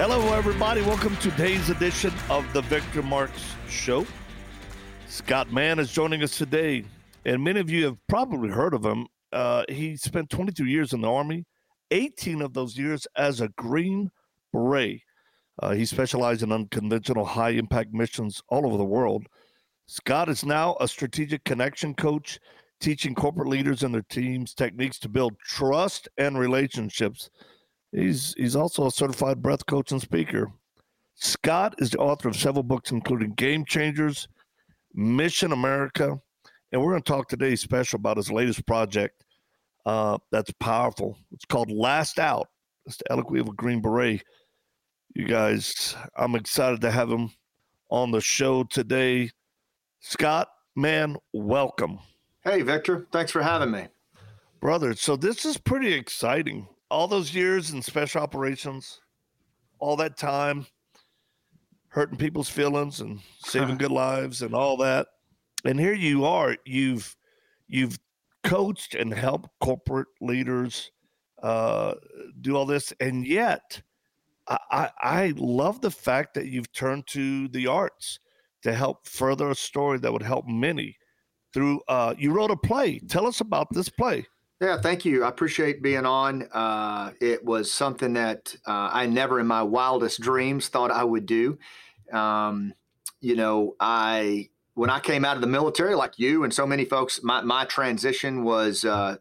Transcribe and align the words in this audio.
Hello, 0.00 0.32
everybody. 0.32 0.80
Welcome 0.82 1.16
to 1.16 1.30
today's 1.32 1.70
edition 1.70 2.12
of 2.30 2.46
the 2.52 2.62
Victor 2.62 3.02
Marx 3.02 3.32
Show. 3.68 4.06
Scott 5.08 5.52
Mann 5.52 5.80
is 5.80 5.90
joining 5.90 6.22
us 6.22 6.38
today, 6.38 6.84
and 7.24 7.42
many 7.42 7.58
of 7.58 7.68
you 7.68 7.86
have 7.86 7.96
probably 8.06 8.48
heard 8.48 8.74
of 8.74 8.84
him. 8.84 9.08
Uh, 9.32 9.64
he 9.68 9.96
spent 9.96 10.30
22 10.30 10.66
years 10.66 10.92
in 10.92 11.00
the 11.00 11.10
Army, 11.10 11.46
18 11.90 12.42
of 12.42 12.52
those 12.52 12.78
years 12.78 13.08
as 13.16 13.40
a 13.40 13.48
Green 13.58 14.08
Beret. 14.52 15.00
Uh, 15.60 15.72
he 15.72 15.84
specialized 15.84 16.44
in 16.44 16.52
unconventional 16.52 17.24
high 17.24 17.50
impact 17.50 17.92
missions 17.92 18.40
all 18.50 18.66
over 18.66 18.76
the 18.76 18.84
world. 18.84 19.26
Scott 19.86 20.28
is 20.28 20.44
now 20.44 20.76
a 20.78 20.86
strategic 20.86 21.42
connection 21.42 21.92
coach, 21.92 22.38
teaching 22.78 23.16
corporate 23.16 23.48
leaders 23.48 23.82
and 23.82 23.92
their 23.92 24.02
teams 24.02 24.54
techniques 24.54 25.00
to 25.00 25.08
build 25.08 25.36
trust 25.40 26.08
and 26.18 26.38
relationships 26.38 27.30
He's 27.92 28.34
he's 28.36 28.56
also 28.56 28.86
a 28.86 28.90
certified 28.90 29.42
breath 29.42 29.64
coach 29.66 29.92
and 29.92 30.00
speaker. 30.00 30.52
Scott 31.14 31.74
is 31.78 31.90
the 31.90 31.98
author 31.98 32.28
of 32.28 32.36
several 32.36 32.62
books, 32.62 32.92
including 32.92 33.32
Game 33.32 33.64
Changers, 33.64 34.28
Mission 34.94 35.52
America, 35.52 36.20
and 36.70 36.82
we're 36.82 36.90
going 36.90 37.02
to 37.02 37.12
talk 37.12 37.28
today 37.28 37.56
special 37.56 37.96
about 37.96 38.18
his 38.18 38.30
latest 38.30 38.66
project. 38.66 39.24
Uh, 39.84 40.18
that's 40.30 40.52
powerful. 40.60 41.16
It's 41.32 41.44
called 41.44 41.70
Last 41.70 42.18
Out. 42.18 42.48
It's 42.86 42.98
the 42.98 43.10
Elegy 43.10 43.40
of 43.40 43.48
a 43.48 43.52
Green 43.52 43.80
Beret. 43.80 44.22
You 45.14 45.26
guys, 45.26 45.96
I'm 46.16 46.34
excited 46.34 46.80
to 46.82 46.90
have 46.90 47.10
him 47.10 47.30
on 47.90 48.10
the 48.10 48.20
show 48.20 48.64
today. 48.64 49.30
Scott, 50.00 50.48
man, 50.76 51.16
welcome. 51.32 51.98
Hey, 52.44 52.62
Victor. 52.62 53.08
Thanks 53.10 53.32
for 53.32 53.42
having 53.42 53.70
me. 53.70 53.86
Brother, 54.60 54.94
so 54.94 55.16
this 55.16 55.44
is 55.44 55.56
pretty 55.56 55.92
exciting 55.92 56.68
all 56.90 57.08
those 57.08 57.34
years 57.34 57.70
in 57.70 57.82
special 57.82 58.22
operations, 58.22 59.00
all 59.78 59.96
that 59.96 60.16
time 60.16 60.66
hurting 61.88 62.18
people's 62.18 62.50
feelings 62.50 63.00
and 63.00 63.20
saving 63.38 63.76
good 63.78 63.90
lives 63.90 64.42
and 64.42 64.54
all 64.54 64.76
that. 64.76 65.06
And 65.64 65.80
here 65.80 65.94
you 65.94 66.24
are, 66.24 66.56
you've 66.64 67.16
you've 67.66 67.98
coached 68.44 68.94
and 68.94 69.12
helped 69.12 69.50
corporate 69.60 70.08
leaders 70.20 70.90
uh, 71.42 71.94
do 72.40 72.56
all 72.56 72.66
this, 72.66 72.92
and 73.00 73.26
yet 73.26 73.82
I, 74.46 74.58
I, 74.70 74.90
I 75.00 75.34
love 75.36 75.80
the 75.80 75.90
fact 75.90 76.34
that 76.34 76.46
you've 76.46 76.72
turned 76.72 77.06
to 77.08 77.48
the 77.48 77.66
arts 77.66 78.20
to 78.62 78.72
help 78.72 79.06
further 79.06 79.50
a 79.50 79.54
story 79.54 79.98
that 79.98 80.12
would 80.12 80.22
help 80.22 80.46
many. 80.46 80.96
Through 81.52 81.80
uh, 81.88 82.14
you 82.18 82.30
wrote 82.32 82.50
a 82.50 82.56
play. 82.56 82.98
Tell 83.00 83.26
us 83.26 83.40
about 83.40 83.68
this 83.72 83.88
play. 83.88 84.26
Yeah, 84.60 84.80
thank 84.80 85.04
you. 85.04 85.22
I 85.22 85.28
appreciate 85.28 85.82
being 85.82 86.04
on. 86.04 86.48
Uh, 86.52 87.12
it 87.20 87.44
was 87.44 87.70
something 87.70 88.14
that 88.14 88.56
uh, 88.66 88.90
I 88.92 89.06
never 89.06 89.38
in 89.38 89.46
my 89.46 89.62
wildest 89.62 90.20
dreams 90.20 90.66
thought 90.68 90.90
I 90.90 91.04
would 91.04 91.26
do. 91.26 91.58
Um, 92.12 92.74
you 93.20 93.36
know, 93.36 93.76
I 93.78 94.48
when 94.74 94.90
I 94.90 95.00
came 95.00 95.24
out 95.24 95.36
of 95.36 95.40
the 95.42 95.48
military, 95.48 95.94
like 95.94 96.18
you 96.18 96.44
and 96.44 96.52
so 96.52 96.66
many 96.66 96.84
folks, 96.84 97.20
my, 97.22 97.40
my 97.40 97.64
transition 97.64 98.44
was, 98.44 98.84
uh, 98.84 99.16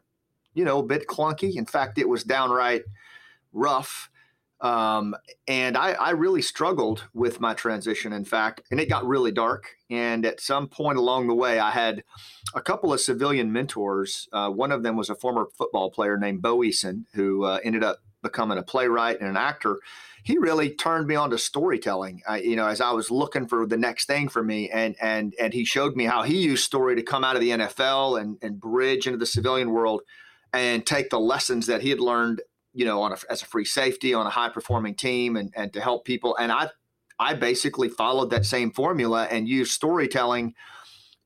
you 0.54 0.64
know, 0.66 0.80
a 0.80 0.84
bit 0.84 1.08
clunky. 1.08 1.56
In 1.56 1.66
fact, 1.66 1.98
it 1.98 2.08
was 2.08 2.24
downright 2.24 2.84
rough. 3.54 4.10
Um, 4.60 5.16
and 5.48 5.78
I, 5.78 5.92
I, 5.92 6.10
really 6.12 6.42
struggled 6.42 7.04
with 7.14 7.40
my 7.40 7.54
transition, 7.54 8.12
in 8.12 8.26
fact, 8.26 8.62
and 8.72 8.80
it 8.80 8.90
got 8.90 9.06
really 9.06 9.32
dark. 9.32 9.70
And 9.92 10.26
at 10.26 10.42
some 10.42 10.68
point 10.68 10.98
along 10.98 11.28
the 11.28 11.36
way, 11.36 11.60
I 11.60 11.70
had 11.70 12.04
a 12.56 12.62
couple 12.62 12.92
of 12.92 13.00
civilian 13.00 13.54
mentors. 13.54 14.28
Uh, 14.34 14.50
one 14.50 14.72
of 14.72 14.82
them 14.82 14.98
was 14.98 15.12
a 15.12 15.16
former 15.16 15.46
football 15.56 15.92
player 15.92 16.18
named 16.18 16.42
Bo 16.42 16.58
Eason, 16.60 17.04
who 17.14 17.44
uh, 17.44 17.60
ended 17.64 17.84
up 17.84 18.00
becoming 18.24 18.58
a 18.58 18.64
playwright 18.64 19.20
and 19.20 19.30
an 19.30 19.38
actor. 19.38 19.78
He 20.24 20.40
really 20.40 20.72
turned 20.72 21.06
me 21.06 21.14
on 21.14 21.30
to 21.30 21.38
storytelling. 21.38 22.24
I, 22.28 22.40
you 22.40 22.56
know, 22.56 22.68
as 22.68 22.82
I 22.82 22.92
was 22.92 23.12
looking 23.12 23.48
for 23.48 23.68
the 23.68 23.78
next 23.78 24.06
thing 24.06 24.28
for 24.28 24.44
me, 24.44 24.72
and 24.72 24.96
and 25.00 25.36
and 25.40 25.54
he 25.54 25.66
showed 25.66 25.96
me 25.96 26.06
how 26.06 26.24
he 26.24 26.42
used 26.42 26.66
story 26.66 26.96
to 26.96 27.04
come 27.04 27.24
out 27.24 27.36
of 27.36 27.42
the 27.42 27.52
NFL 27.52 28.20
and 28.20 28.38
and 28.42 28.60
bridge 28.60 29.06
into 29.06 29.20
the 29.20 29.28
civilian 29.28 29.70
world, 29.72 30.02
and 30.52 30.84
take 30.84 31.12
the 31.12 31.20
lessons 31.20 31.68
that 31.68 31.82
he 31.82 31.92
had 31.92 32.00
learned 32.00 32.42
you 32.78 32.86
know, 32.86 33.02
on 33.02 33.12
a, 33.12 33.18
as 33.28 33.42
a 33.42 33.46
free 33.46 33.66
safety 33.66 34.14
on 34.14 34.28
a 34.28 34.30
high 34.30 34.50
performing 34.50 34.94
team 34.94 35.36
and, 35.36 35.52
and 35.56 35.74
to 35.74 35.82
help 35.82 36.06
people. 36.06 36.38
And 36.38 36.52
I, 36.52 36.70
I 37.18 37.34
basically 37.34 37.90
followed 37.90 38.30
that 38.30 38.46
same 38.46 38.72
formula 38.72 39.28
and 39.32 39.50
used 39.50 39.72
storytelling 39.72 40.54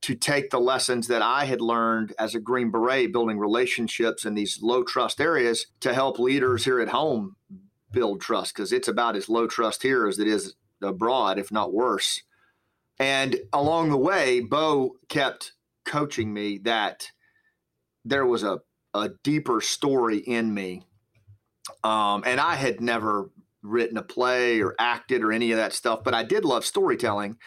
to 0.03 0.16
take 0.16 0.50
the 0.50 0.61
lessons 0.61 1.07
that 1.09 1.22
I 1.22 1.44
had 1.44 1.59
learned 1.59 2.13
as 2.17 2.34
a 2.34 2.40
Green 2.40 2.72
Beret, 2.72 3.11
building 3.11 3.38
relationships 3.38 4.23
in 4.23 4.34
these 4.34 4.59
low 4.61 4.84
trust 4.85 5.19
areas 5.19 5.67
to 5.81 5.94
help 5.94 6.19
leaders 6.19 6.63
here 6.63 6.79
at 6.79 6.88
home 6.88 7.35
build 7.91 8.22
trust 8.22 8.56
because 8.56 8.72
it's 8.72 8.88
about 8.88 9.17
as 9.17 9.28
low 9.28 9.45
trust 9.45 9.84
here 9.84 10.07
as 10.07 10.19
it 10.19 10.28
is 10.28 10.56
abroad, 10.81 11.38
if 11.38 11.51
not 11.51 11.73
worse. 11.73 12.23
And 12.97 13.35
along 13.51 13.90
the 13.90 13.97
way, 13.97 14.40
Bo 14.40 14.95
kept 15.09 15.51
coaching 15.84 16.34
me 16.34 16.59
that 16.59 17.07
there 18.06 18.25
was 18.25 18.41
a, 18.41 18.61
a 18.94 19.09
deeper 19.22 19.59
story 19.59 20.19
in 20.19 20.53
me 20.53 20.85
um, 21.83 22.23
and 22.25 22.39
I 22.39 22.55
had 22.55 22.81
never 22.81 23.29
written 23.63 23.97
a 23.97 24.03
play 24.03 24.61
or 24.61 24.75
acted 24.79 25.23
or 25.23 25.31
any 25.31 25.51
of 25.51 25.57
that 25.57 25.73
stuff, 25.73 26.03
but 26.03 26.13
I 26.13 26.23
did 26.23 26.45
love 26.45 26.66
storytelling. 26.66 27.38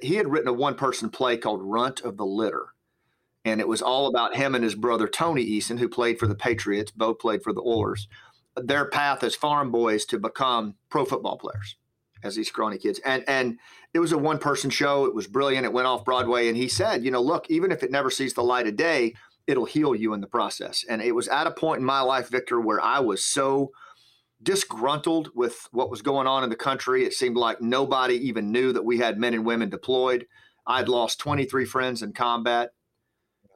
He 0.00 0.16
had 0.16 0.28
written 0.28 0.48
a 0.48 0.52
one 0.52 0.74
person 0.74 1.10
play 1.10 1.36
called 1.36 1.62
Runt 1.62 2.00
of 2.00 2.16
the 2.16 2.26
Litter. 2.26 2.66
And 3.44 3.60
it 3.60 3.68
was 3.68 3.80
all 3.80 4.06
about 4.06 4.36
him 4.36 4.54
and 4.54 4.62
his 4.64 4.74
brother 4.74 5.08
Tony 5.08 5.46
Eason, 5.46 5.78
who 5.78 5.88
played 5.88 6.18
for 6.18 6.26
the 6.26 6.34
Patriots, 6.34 6.90
both 6.90 7.18
played 7.18 7.42
for 7.42 7.52
the 7.52 7.62
Oilers. 7.62 8.06
Their 8.56 8.86
path 8.86 9.22
as 9.22 9.34
farm 9.34 9.70
boys 9.70 10.04
to 10.06 10.18
become 10.18 10.74
pro 10.90 11.04
football 11.04 11.38
players 11.38 11.76
as 12.22 12.36
these 12.36 12.48
scrawny 12.48 12.76
kids. 12.76 13.00
And 13.04 13.24
and 13.26 13.58
it 13.94 13.98
was 13.98 14.12
a 14.12 14.18
one 14.18 14.38
person 14.38 14.68
show. 14.68 15.06
It 15.06 15.14
was 15.14 15.26
brilliant. 15.26 15.64
It 15.64 15.72
went 15.72 15.86
off 15.86 16.04
Broadway. 16.04 16.48
And 16.48 16.56
he 16.56 16.68
said, 16.68 17.04
you 17.04 17.10
know, 17.10 17.22
look, 17.22 17.48
even 17.48 17.72
if 17.72 17.82
it 17.82 17.90
never 17.90 18.10
sees 18.10 18.34
the 18.34 18.42
light 18.42 18.66
of 18.66 18.76
day, 18.76 19.14
it'll 19.50 19.64
heal 19.64 19.94
you 19.94 20.14
in 20.14 20.20
the 20.20 20.26
process. 20.26 20.84
And 20.88 21.02
it 21.02 21.12
was 21.12 21.28
at 21.28 21.46
a 21.46 21.50
point 21.50 21.80
in 21.80 21.84
my 21.84 22.00
life, 22.00 22.28
Victor, 22.28 22.60
where 22.60 22.80
I 22.80 23.00
was 23.00 23.24
so 23.24 23.72
disgruntled 24.42 25.30
with 25.34 25.68
what 25.72 25.90
was 25.90 26.02
going 26.02 26.26
on 26.26 26.44
in 26.44 26.50
the 26.50 26.56
country. 26.56 27.04
It 27.04 27.12
seemed 27.12 27.36
like 27.36 27.60
nobody 27.60 28.14
even 28.28 28.52
knew 28.52 28.72
that 28.72 28.84
we 28.84 28.98
had 28.98 29.18
men 29.18 29.34
and 29.34 29.44
women 29.44 29.68
deployed. 29.68 30.26
I'd 30.66 30.88
lost 30.88 31.18
23 31.18 31.64
friends 31.66 32.02
in 32.02 32.12
combat. 32.12 32.70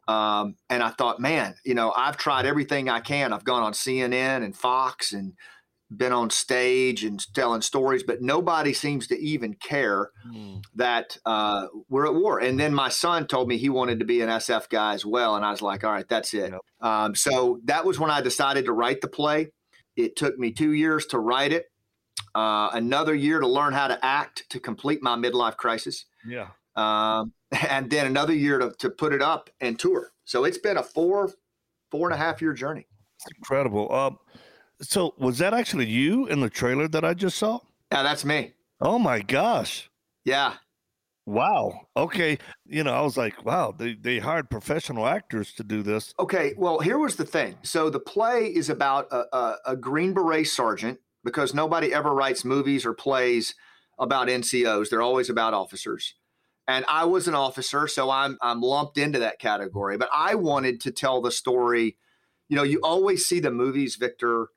Um, 0.07 0.57
and 0.69 0.83
I 0.83 0.91
thought, 0.91 1.21
man, 1.21 1.55
you 1.65 1.75
know, 1.75 1.93
I've 1.97 2.19
tried 2.19 2.45
everything 2.45 2.91
I 2.91 3.01
can. 3.01 3.33
I've 3.33 3.45
gone 3.45 3.63
on 3.63 3.73
CNN 3.73 4.45
and 4.45 4.55
Fox 4.55 5.13
and 5.13 5.33
been 5.91 6.13
on 6.13 6.31
stage 6.31 7.05
and 7.05 7.21
telling 7.35 7.61
stories, 7.61 8.03
but 8.03 8.23
nobody 8.23 8.73
seems 8.73 9.07
to 9.09 9.19
even 9.19 9.55
care 9.55 10.11
mm. 10.27 10.63
that 10.75 11.17
uh, 11.25 11.67
we're 11.89 12.07
at 12.07 12.15
war. 12.15 12.39
And 12.39 12.59
then 12.59 12.75
my 12.75 12.89
son 12.89 13.27
told 13.27 13.49
me 13.49 13.59
he 13.59 13.69
wanted 13.69 13.99
to 14.01 14.05
be 14.05 14.21
an 14.21 14.29
SF 14.29 14.69
guy 14.69 14.95
as 14.95 15.05
well, 15.05 15.37
and 15.37 15.45
I 15.45 15.51
was 15.51 15.63
like, 15.63 15.85
all 15.85 15.93
right, 15.93 16.09
that's 16.09 16.35
it. 16.35 16.53
Yep. 16.53 16.61
Um, 16.81 17.15
so 17.15 17.61
that 17.65 17.85
was 17.85 17.99
when 17.99 18.11
I 18.11 18.21
decided 18.21 18.65
to 18.67 18.73
write 18.73 19.01
the 19.01 19.09
play. 19.09 19.49
It 19.97 20.17
took 20.17 20.39
me 20.39 20.51
two 20.51 20.73
years 20.73 21.07
to 21.07 21.19
write 21.19 21.53
it, 21.53 21.67
uh, 22.35 22.71
another 22.73 23.15
year 23.15 23.41
to 23.41 23.47
learn 23.47 23.73
how 23.73 23.89
to 23.89 24.05
act 24.05 24.49
to 24.51 24.61
complete 24.61 25.03
my 25.03 25.17
midlife 25.17 25.57
crisis. 25.57 26.07
Yeah. 26.27 26.49
Um, 26.77 27.33
and 27.69 27.91
then 27.91 28.07
another 28.07 28.35
year 28.35 28.59
to, 28.59 28.73
to 28.79 28.91
put 28.91 29.13
it 29.13 29.23
up 29.23 29.51
and 29.61 29.79
tour. 29.79 30.11
So 30.25 30.45
it's 30.45 30.59
been 30.59 30.77
a 30.77 30.83
four, 30.83 31.33
four 31.91 32.09
and 32.09 32.15
a 32.15 32.19
half 32.19 32.43
year 32.43 32.53
journey. 32.53 32.87
It's 33.17 33.37
incredible. 33.37 33.93
Um, 33.93 34.19
so 34.81 35.15
was 35.19 35.39
that 35.39 35.55
actually 35.55 35.87
you 35.87 36.27
in 36.27 36.41
the 36.41 36.51
trailer 36.51 36.89
that 36.89 37.05
I 37.05 37.15
just 37.15 37.39
saw? 37.39 37.61
Yeah, 37.93 38.03
that's 38.03 38.25
me. 38.25 38.53
Oh 38.81 38.99
my 38.99 39.21
gosh. 39.21 39.91
Yeah. 40.25 40.55
Wow. 41.27 41.87
Okay. 41.97 42.39
You 42.67 42.85
know, 42.85 42.93
I 42.93 43.01
was 43.01 43.17
like, 43.17 43.45
wow, 43.45 43.75
they, 43.77 43.95
they 43.95 44.19
hired 44.19 44.51
professional 44.51 45.07
actors 45.07 45.53
to 45.55 45.65
do 45.65 45.83
this. 45.83 46.13
Okay. 46.19 46.55
Well, 46.57 46.81
here 46.81 46.99
was 46.99 47.17
the 47.17 47.25
thing. 47.25 47.57
So 47.63 47.89
the 47.89 48.01
play 48.01 48.47
is 48.47 48.69
about 48.69 49.11
a, 49.11 49.25
a, 49.35 49.57
a 49.69 49.77
Green 49.77 50.13
Beret 50.13 50.47
sergeant 50.47 50.99
because 51.25 51.55
nobody 51.55 51.95
ever 51.95 52.13
writes 52.15 52.45
movies 52.45 52.85
or 52.85 52.93
plays 52.93 53.55
about 53.99 54.29
NCOs. 54.29 54.91
They're 54.91 55.03
always 55.03 55.31
about 55.31 55.55
officers. 55.55 56.15
And 56.67 56.85
I 56.89 57.05
was 57.05 57.29
an 57.29 57.35
officer, 57.35 57.87
so 57.87 58.11
I'm 58.11 58.39
I'm 58.41 58.63
lumped 58.63 58.97
into 58.97 59.19
that 59.19 59.39
category. 59.39 59.99
But 59.99 60.09
I 60.15 60.35
wanted 60.35 60.81
to 60.83 60.93
tell 60.93 61.21
the 61.21 61.31
story. 61.31 61.99
You 62.49 62.57
know, 62.57 62.63
you 62.63 62.81
always 62.83 63.27
see 63.27 63.39
the 63.39 63.51
movies, 63.51 63.97
Victor, 63.97 64.49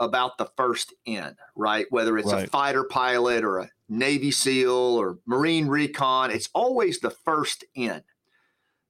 about 0.00 0.38
the 0.38 0.50
first 0.56 0.94
in, 1.04 1.36
right? 1.54 1.86
Whether 1.90 2.18
it's 2.18 2.32
Right. 2.32 2.46
a 2.46 2.50
fighter 2.50 2.84
pilot 2.84 3.44
or 3.44 3.58
a 3.58 3.70
Navy 3.88 4.30
SEAL 4.30 4.70
or 4.72 5.18
Marine 5.26 5.68
recon, 5.68 6.30
it's 6.30 6.48
always 6.54 7.00
the 7.00 7.10
first 7.10 7.64
in. 7.74 8.02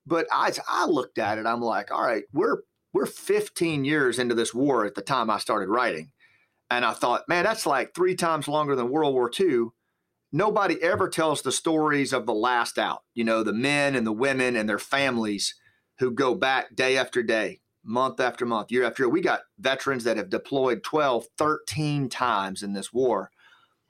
But 0.06 0.26
I, 0.32 0.52
I 0.68 0.86
looked 0.86 1.18
at 1.18 1.38
it, 1.38 1.46
I'm 1.46 1.60
like, 1.60 1.90
all 1.90 2.02
right, 2.04 2.24
we're 2.32 2.62
we're 2.92 3.06
15 3.06 3.84
years 3.84 4.18
into 4.18 4.34
this 4.34 4.54
war 4.54 4.86
at 4.86 4.94
the 4.94 5.02
time 5.02 5.28
I 5.28 5.38
started 5.38 5.68
writing. 5.68 6.12
And 6.70 6.82
I 6.84 6.94
thought, 6.94 7.28
man, 7.28 7.44
that's 7.44 7.66
like 7.66 7.94
three 7.94 8.14
times 8.14 8.48
longer 8.48 8.74
than 8.74 8.88
World 8.88 9.12
War 9.12 9.30
II. 9.38 9.66
Nobody 10.32 10.82
ever 10.82 11.08
tells 11.08 11.42
the 11.42 11.52
stories 11.52 12.12
of 12.14 12.24
the 12.24 12.34
last 12.34 12.78
out, 12.78 13.02
you 13.14 13.22
know, 13.22 13.42
the 13.42 13.52
men 13.52 13.94
and 13.94 14.06
the 14.06 14.12
women 14.12 14.56
and 14.56 14.68
their 14.68 14.78
families 14.78 15.54
who 15.98 16.10
go 16.10 16.34
back 16.34 16.74
day 16.74 16.96
after 16.96 17.22
day, 17.22 17.60
month 17.86 18.20
after 18.20 18.44
month, 18.44 18.70
year 18.72 18.84
after 18.84 19.04
year. 19.04 19.08
We 19.08 19.20
got 19.20 19.40
veterans 19.58 20.04
that 20.04 20.16
have 20.16 20.28
deployed 20.28 20.82
12, 20.82 21.26
13 21.38 22.08
times 22.08 22.62
in 22.62 22.72
this 22.74 22.92
war, 22.92 23.30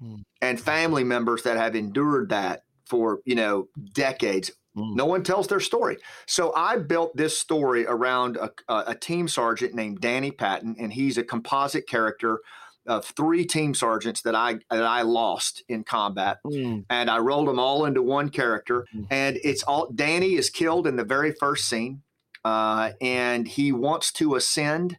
Hmm. 0.00 0.16
and 0.42 0.60
family 0.60 1.02
members 1.04 1.42
that 1.44 1.56
have 1.56 1.74
endured 1.74 2.28
that 2.28 2.64
for, 2.84 3.20
you 3.24 3.34
know, 3.34 3.68
decades. 3.94 4.50
Mm. 4.76 4.94
No 4.94 5.06
one 5.06 5.22
tells 5.22 5.48
their 5.48 5.58
story. 5.60 5.96
So 6.26 6.52
I 6.54 6.76
built 6.76 7.16
this 7.16 7.38
story 7.38 7.86
around 7.86 8.36
a, 8.36 8.50
a, 8.68 8.84
a 8.88 8.94
team 8.94 9.26
sergeant 9.26 9.74
named 9.74 10.02
Danny 10.02 10.30
Patton, 10.30 10.76
and 10.78 10.92
he's 10.92 11.16
a 11.16 11.24
composite 11.24 11.88
character 11.88 12.40
of 12.86 13.04
three 13.06 13.44
team 13.46 13.74
sergeants 13.74 14.20
that 14.22 14.34
I 14.34 14.58
that 14.70 14.84
I 14.84 15.00
lost 15.02 15.64
in 15.68 15.82
combat 15.82 16.38
Mm. 16.46 16.84
and 16.90 17.10
I 17.10 17.18
rolled 17.18 17.48
them 17.48 17.58
all 17.58 17.86
into 17.86 18.02
one 18.02 18.28
character. 18.28 18.86
Mhm. 18.94 19.06
And 19.10 19.38
it's 19.42 19.62
all 19.64 19.90
Danny 19.92 20.34
is 20.34 20.50
killed 20.50 20.86
in 20.86 20.94
the 20.96 21.04
very 21.04 21.32
first 21.32 21.68
scene, 21.68 22.02
uh, 22.46 22.92
and 23.00 23.48
he 23.48 23.72
wants 23.72 24.12
to 24.12 24.34
ascend 24.36 24.98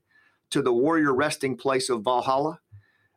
to 0.50 0.62
the 0.62 0.74
warrior 0.74 1.14
resting 1.14 1.56
place 1.58 1.88
of 1.90 2.04
Valhalla, 2.04 2.60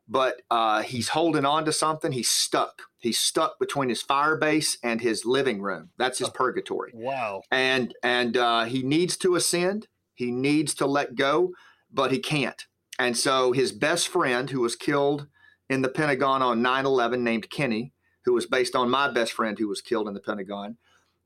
but 0.09 0.35
uh, 0.51 0.83
he's 0.83 1.09
holding 1.11 1.45
on 1.45 1.65
to 1.65 1.73
something. 1.73 2.13
He's 2.13 2.31
stuck. 2.31 2.75
He's 2.99 3.19
stuck 3.19 3.59
between 3.59 3.89
his 3.89 4.03
fire 4.03 4.37
base 4.37 4.77
and 4.83 5.01
his 5.01 5.25
living 5.25 5.61
room. 5.63 5.91
That's 5.99 6.19
his 6.19 6.29
purgatory 6.31 6.93
Wow. 6.95 7.43
and 7.51 7.95
and 8.03 8.37
uh, 8.37 8.65
he 8.65 8.83
needs 8.83 9.17
to 9.19 9.35
ascend. 9.37 9.89
He 10.15 10.31
needs 10.31 10.75
to 10.75 10.87
let 10.87 11.15
go, 11.15 11.53
but 11.91 12.13
he 12.13 12.19
can't. 12.19 12.63
And 12.99 13.17
so 13.17 13.53
his 13.53 13.73
best 13.73 14.09
friend, 14.09 14.51
who 14.51 14.61
was 14.61 14.77
killed 14.77 15.27
in 15.71 15.81
the 15.83 15.89
Pentagon 15.89 16.43
on 16.43 16.61
9/11, 16.63 17.21
named 17.21 17.49
Kenny, 17.49 17.93
who 18.25 18.33
was 18.35 18.47
based 18.47 18.75
on 18.77 18.91
my 18.91 19.07
best 19.11 19.33
friend 19.33 19.59
who 19.59 19.69
was 19.69 19.81
killed 19.81 20.07
in 20.09 20.15
the 20.15 20.21
Pentagon, 20.31 20.77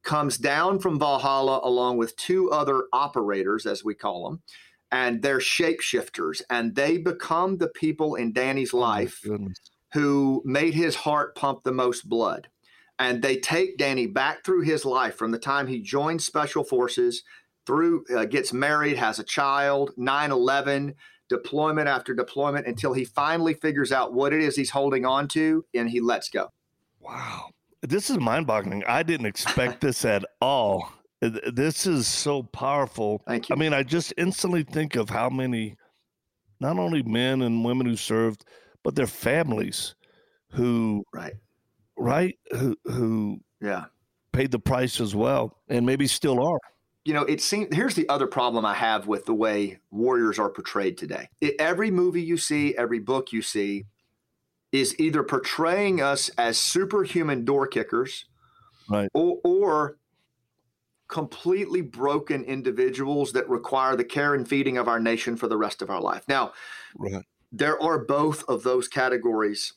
comes 0.05 0.39
down 0.39 0.79
from 0.79 0.99
Valhalla 0.99 1.61
along 1.63 1.97
with 1.97 2.17
two 2.17 2.51
other 2.51 2.85
operators, 2.93 3.67
as 3.67 3.83
we 3.85 3.95
call 3.95 4.29
them, 4.29 4.43
and 4.91 5.23
they're 5.23 5.39
shapeshifters, 5.39 6.43
and 6.51 6.75
they 6.75 6.99
become 6.99 7.57
the 7.59 7.69
people 7.69 8.15
in 8.15 8.33
Danny's 8.33 8.75
Oh 8.75 8.79
life 8.79 9.21
goodness. 9.25 9.61
who 9.93 10.43
made 10.45 10.75
his 10.75 10.95
heart 10.95 11.35
pump 11.35 11.63
the 11.65 11.73
most 11.73 12.09
blood. 12.09 12.49
And 12.99 13.23
they 13.23 13.37
take 13.39 13.77
Danny 13.77 14.07
back 14.07 14.45
through 14.45 14.63
his 14.63 14.85
life 14.85 15.17
from 15.17 15.33
the 15.33 15.39
time 15.39 15.67
he 15.67 15.81
joined 15.81 16.23
Special 16.23 16.63
Forces 16.63 17.25
through, 17.67 18.05
uh, 18.15 18.25
gets 18.27 18.53
married, 18.53 18.97
has 18.99 19.19
a 19.19 19.25
child, 19.25 19.91
9 19.97 20.31
11, 20.31 20.95
deployment 21.29 21.89
after 21.89 22.15
deployment 22.15 22.67
until 22.67 22.93
he 22.93 23.05
finally 23.05 23.55
figures 23.55 23.91
out 23.91 24.13
what 24.13 24.33
it 24.33 24.41
is 24.41 24.55
he's 24.55 24.71
holding 24.71 25.05
on 25.05 25.27
to 25.29 25.65
and 25.75 25.91
he 25.91 26.01
lets 26.01 26.29
go. 26.29 26.51
Wow. 27.01 27.49
This 27.89 28.09
is 28.11 28.19
mind 28.19 28.47
boggling. 28.47 28.83
I 28.87 29.03
didn't 29.03 29.27
expect 29.27 29.81
this 29.81 30.05
at 30.05 30.25
all. 30.41 30.91
This 31.21 31.87
is 31.87 32.07
so 32.07 32.43
powerful. 32.43 33.23
Thank 33.27 33.49
you. 33.49 33.57
I 33.57 33.59
mean, 33.59 33.73
I 33.73 33.83
just 33.83 34.13
instantly 34.17 34.63
think 34.63 34.97
of 34.97 35.11
how 35.11 35.29
many, 35.31 35.77
not 36.61 36.79
only 36.79 37.03
men 37.03 37.43
and 37.43 37.65
women 37.65 37.87
who 37.87 37.97
served, 37.97 38.45
but 38.83 38.95
their 38.95 39.07
families 39.07 39.95
who, 40.51 41.05
right. 41.13 41.35
right, 41.97 42.39
who, 42.53 42.77
who 42.85 43.41
Yeah. 43.61 43.87
paid 44.33 44.51
the 44.51 44.59
price 44.59 45.01
as 45.01 45.15
well 45.15 45.59
and 45.69 45.85
maybe 45.87 46.07
still 46.07 46.43
are. 46.43 46.59
you 47.05 47.13
know, 47.13 47.25
it 47.25 47.41
seems 47.43 47.75
here's 47.75 47.95
the 47.95 48.09
other 48.09 48.27
problem 48.27 48.65
I 48.65 48.75
have 48.75 49.07
with 49.07 49.27
the 49.27 49.35
way 49.35 49.79
warriors 49.91 50.39
are 50.39 50.49
portrayed 50.49 50.97
today. 50.97 51.29
It, 51.43 51.55
every 51.59 51.91
movie 51.91 52.23
you 52.23 52.37
see, 52.39 52.75
every 52.77 52.99
book 52.99 53.31
you 53.33 53.43
see, 53.43 53.85
is 54.75 54.99
either 54.99 55.23
portraying 55.23 56.01
us 56.01 56.31
as 56.31 56.59
superhuman 56.59 57.45
door 57.45 57.65
kickers, 57.65 58.25
Right. 58.89 59.09
or, 59.15 59.39
or 59.45 59.99
completely 61.07 61.81
broken 61.81 62.43
individuals 62.43 63.33
that 63.35 63.49
require 63.49 63.95
the 63.95 64.05
care 64.05 64.35
and 64.35 64.49
feeding 64.49 64.77
of 64.77 64.89
our 64.89 64.99
nation 64.99 65.37
for 65.37 65.47
the 65.47 65.57
rest 65.57 65.81
of 65.81 65.91
our 65.91 66.01
life. 66.01 66.25
Now, 66.27 66.55
Right. 66.99 67.25
there 67.53 67.81
are 67.81 68.01
both 68.05 68.43
of 68.49 68.65
those 68.65 68.89
categories 68.89 69.75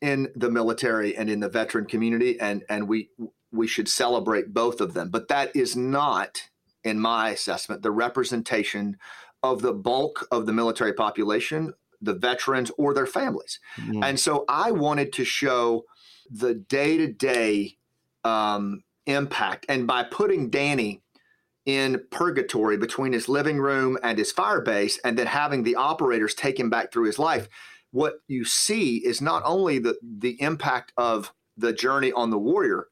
in 0.00 0.28
the 0.34 0.50
military 0.50 1.14
and 1.14 1.28
in 1.28 1.40
the 1.40 1.48
veteran 1.50 1.84
community 1.84 2.40
and 2.40 2.64
and 2.70 2.88
we 2.88 3.10
we 3.52 3.66
should 3.66 3.86
celebrate 3.86 4.54
both 4.54 4.80
of 4.80 4.94
them 4.94 5.10
but 5.10 5.28
that 5.28 5.54
is 5.54 5.76
not 5.76 6.48
in 6.84 6.98
my 6.98 7.28
assessment 7.28 7.82
the 7.82 7.90
representation 7.90 8.96
of 9.42 9.60
the 9.60 9.74
bulk 9.74 10.26
of 10.32 10.46
the 10.46 10.54
military 10.54 10.94
population 10.94 11.74
the 12.00 12.14
veterans 12.14 12.70
or 12.78 12.94
their 12.94 13.06
families 13.06 13.58
Mm. 13.78 14.04
and 14.04 14.18
so 14.20 14.44
I 14.48 14.70
wanted 14.70 15.12
to 15.14 15.24
show 15.24 15.84
the 16.30 16.54
day 16.54 16.96
to 16.96 17.06
day 17.12 17.76
impact. 19.06 19.66
And 19.68 19.86
by 19.86 20.04
putting 20.04 20.50
Danny 20.50 21.02
in 21.66 22.02
purgatory 22.10 22.76
between 22.76 23.12
his 23.12 23.28
living 23.28 23.58
room 23.58 23.98
and 24.02 24.18
his 24.18 24.32
fire 24.32 24.60
base, 24.60 24.98
and 25.04 25.18
then 25.18 25.26
having 25.26 25.62
the 25.62 25.76
operators 25.76 26.34
take 26.34 26.58
him 26.58 26.70
back 26.70 26.92
through 26.92 27.04
his 27.04 27.18
life, 27.18 27.48
what 27.90 28.20
you 28.28 28.44
see 28.44 28.96
is 28.98 29.20
not 29.20 29.42
only 29.44 29.78
the, 29.78 29.98
the 30.02 30.40
impact 30.40 30.92
of 30.96 31.32
the 31.56 31.72
journey 31.72 32.12
on 32.12 32.30
the 32.30 32.38
warrior, 32.38 32.86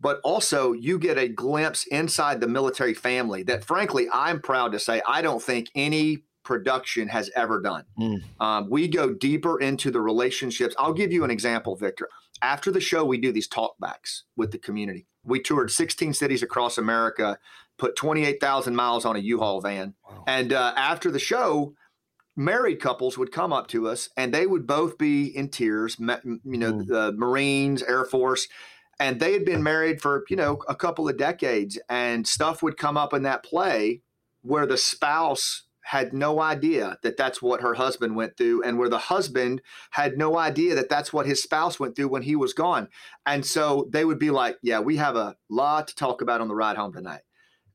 but 0.00 0.20
also 0.24 0.72
you 0.72 0.98
get 0.98 1.18
a 1.18 1.28
glimpse 1.28 1.86
inside 1.86 2.40
the 2.40 2.48
military 2.48 2.94
family 2.94 3.42
that, 3.44 3.64
frankly, 3.64 4.08
I'm 4.12 4.40
proud 4.40 4.72
to 4.72 4.78
say 4.78 5.00
I 5.06 5.22
don't 5.22 5.42
think 5.42 5.68
any 5.74 6.24
production 6.42 7.08
has 7.08 7.30
ever 7.36 7.60
done. 7.60 7.84
Mm. 7.98 8.22
Um, 8.40 8.70
we 8.70 8.88
go 8.88 9.12
deeper 9.14 9.60
into 9.60 9.90
the 9.90 10.00
relationships. 10.00 10.74
I'll 10.78 10.92
give 10.92 11.12
you 11.12 11.24
an 11.24 11.30
example, 11.30 11.76
Victor. 11.76 12.08
After 12.42 12.70
the 12.70 12.80
show, 12.80 13.04
we 13.04 13.18
do 13.18 13.32
these 13.32 13.48
talkbacks 13.48 14.22
with 14.36 14.50
the 14.50 14.58
community. 14.58 15.06
We 15.24 15.40
toured 15.40 15.70
16 15.70 16.14
cities 16.14 16.42
across 16.42 16.78
America, 16.78 17.38
put 17.78 17.96
28,000 17.96 18.74
miles 18.74 19.04
on 19.04 19.16
a 19.16 19.20
U-Haul 19.20 19.60
van, 19.60 19.94
Wow. 20.08 20.24
and 20.26 20.52
uh, 20.52 20.72
after 20.76 21.10
the 21.10 21.18
show, 21.18 21.74
married 22.36 22.80
couples 22.80 23.18
would 23.18 23.32
come 23.32 23.52
up 23.52 23.66
to 23.68 23.86
us, 23.88 24.08
and 24.16 24.32
they 24.32 24.46
would 24.46 24.66
both 24.66 24.96
be 24.96 25.26
in 25.36 25.48
tears. 25.50 25.96
You 25.98 26.06
know, 26.44 26.72
Mm. 26.72 26.86
the 26.86 27.12
Marines, 27.12 27.82
Air 27.82 28.04
Force, 28.06 28.48
and 28.98 29.20
they 29.20 29.32
had 29.34 29.44
been 29.44 29.62
married 29.62 30.00
for 30.00 30.24
you 30.30 30.36
know 30.36 30.62
a 30.68 30.74
couple 30.74 31.08
of 31.08 31.18
decades, 31.18 31.78
and 31.90 32.26
stuff 32.26 32.62
would 32.62 32.78
come 32.78 32.96
up 32.96 33.12
in 33.12 33.22
that 33.24 33.42
play 33.42 34.00
where 34.42 34.64
the 34.66 34.78
spouse 34.78 35.64
had 35.82 36.12
no 36.12 36.40
idea 36.40 36.98
that 37.02 37.16
that's 37.16 37.40
what 37.40 37.60
her 37.60 37.74
husband 37.74 38.14
went 38.14 38.36
through 38.36 38.62
and 38.62 38.78
where 38.78 38.88
the 38.88 38.98
husband 38.98 39.60
had 39.90 40.16
no 40.16 40.36
idea 40.38 40.74
that 40.74 40.88
that's 40.88 41.12
what 41.12 41.26
his 41.26 41.42
spouse 41.42 41.80
went 41.80 41.96
through 41.96 42.08
when 42.08 42.22
he 42.22 42.36
was 42.36 42.52
gone. 42.52 42.88
And 43.26 43.44
so 43.44 43.88
they 43.92 44.04
would 44.04 44.18
be 44.18 44.30
like 44.30 44.56
yeah 44.62 44.80
we 44.80 44.96
have 44.96 45.16
a 45.16 45.36
lot 45.48 45.88
to 45.88 45.94
talk 45.94 46.22
about 46.22 46.40
on 46.40 46.48
the 46.48 46.54
ride 46.54 46.76
home 46.76 46.92
tonight. 46.92 47.22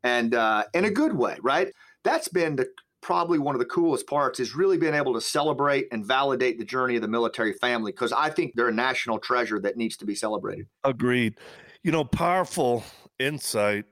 And 0.04 0.36
uh, 0.36 0.66
in 0.74 0.86
a 0.86 0.92
good 0.92 1.16
way 1.16 1.38
right? 1.42 1.72
That's 2.04 2.28
been 2.28 2.56
the 2.56 2.68
probably 3.02 3.38
one 3.38 3.54
of 3.54 3.60
the 3.60 3.66
coolest 3.66 4.08
parts 4.08 4.40
is 4.40 4.56
really 4.56 4.80
being 4.80 4.96
able 4.96 5.14
to 5.14 5.22
celebrate 5.22 5.88
and 5.92 6.04
validate 6.04 6.58
the 6.58 6.66
journey 6.66 6.96
of 6.96 7.04
the 7.04 7.08
military 7.08 7.54
family 7.54 7.92
because 7.92 8.12
i 8.12 8.32
think 8.32 8.52
they're 8.56 8.70
a 8.70 8.74
national 8.74 9.20
treasure 9.20 9.60
that 9.60 9.78
needs 9.78 9.96
to 9.96 10.06
be 10.06 10.16
celebrated. 10.16 10.66
Agreed. 10.84 11.36
You 11.84 11.92
know, 11.92 12.04
powerful 12.04 12.84
insight 13.20 13.86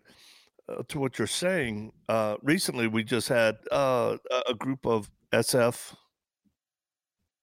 to 0.87 0.99
what 0.99 1.17
you're 1.17 1.27
saying. 1.27 1.91
Uh, 2.07 2.37
recently, 2.41 2.87
we 2.87 3.03
just 3.03 3.27
had 3.27 3.57
uh, 3.71 4.17
a- 4.47 4.53
group 4.53 4.85
of 4.85 5.09
SF 5.33 5.95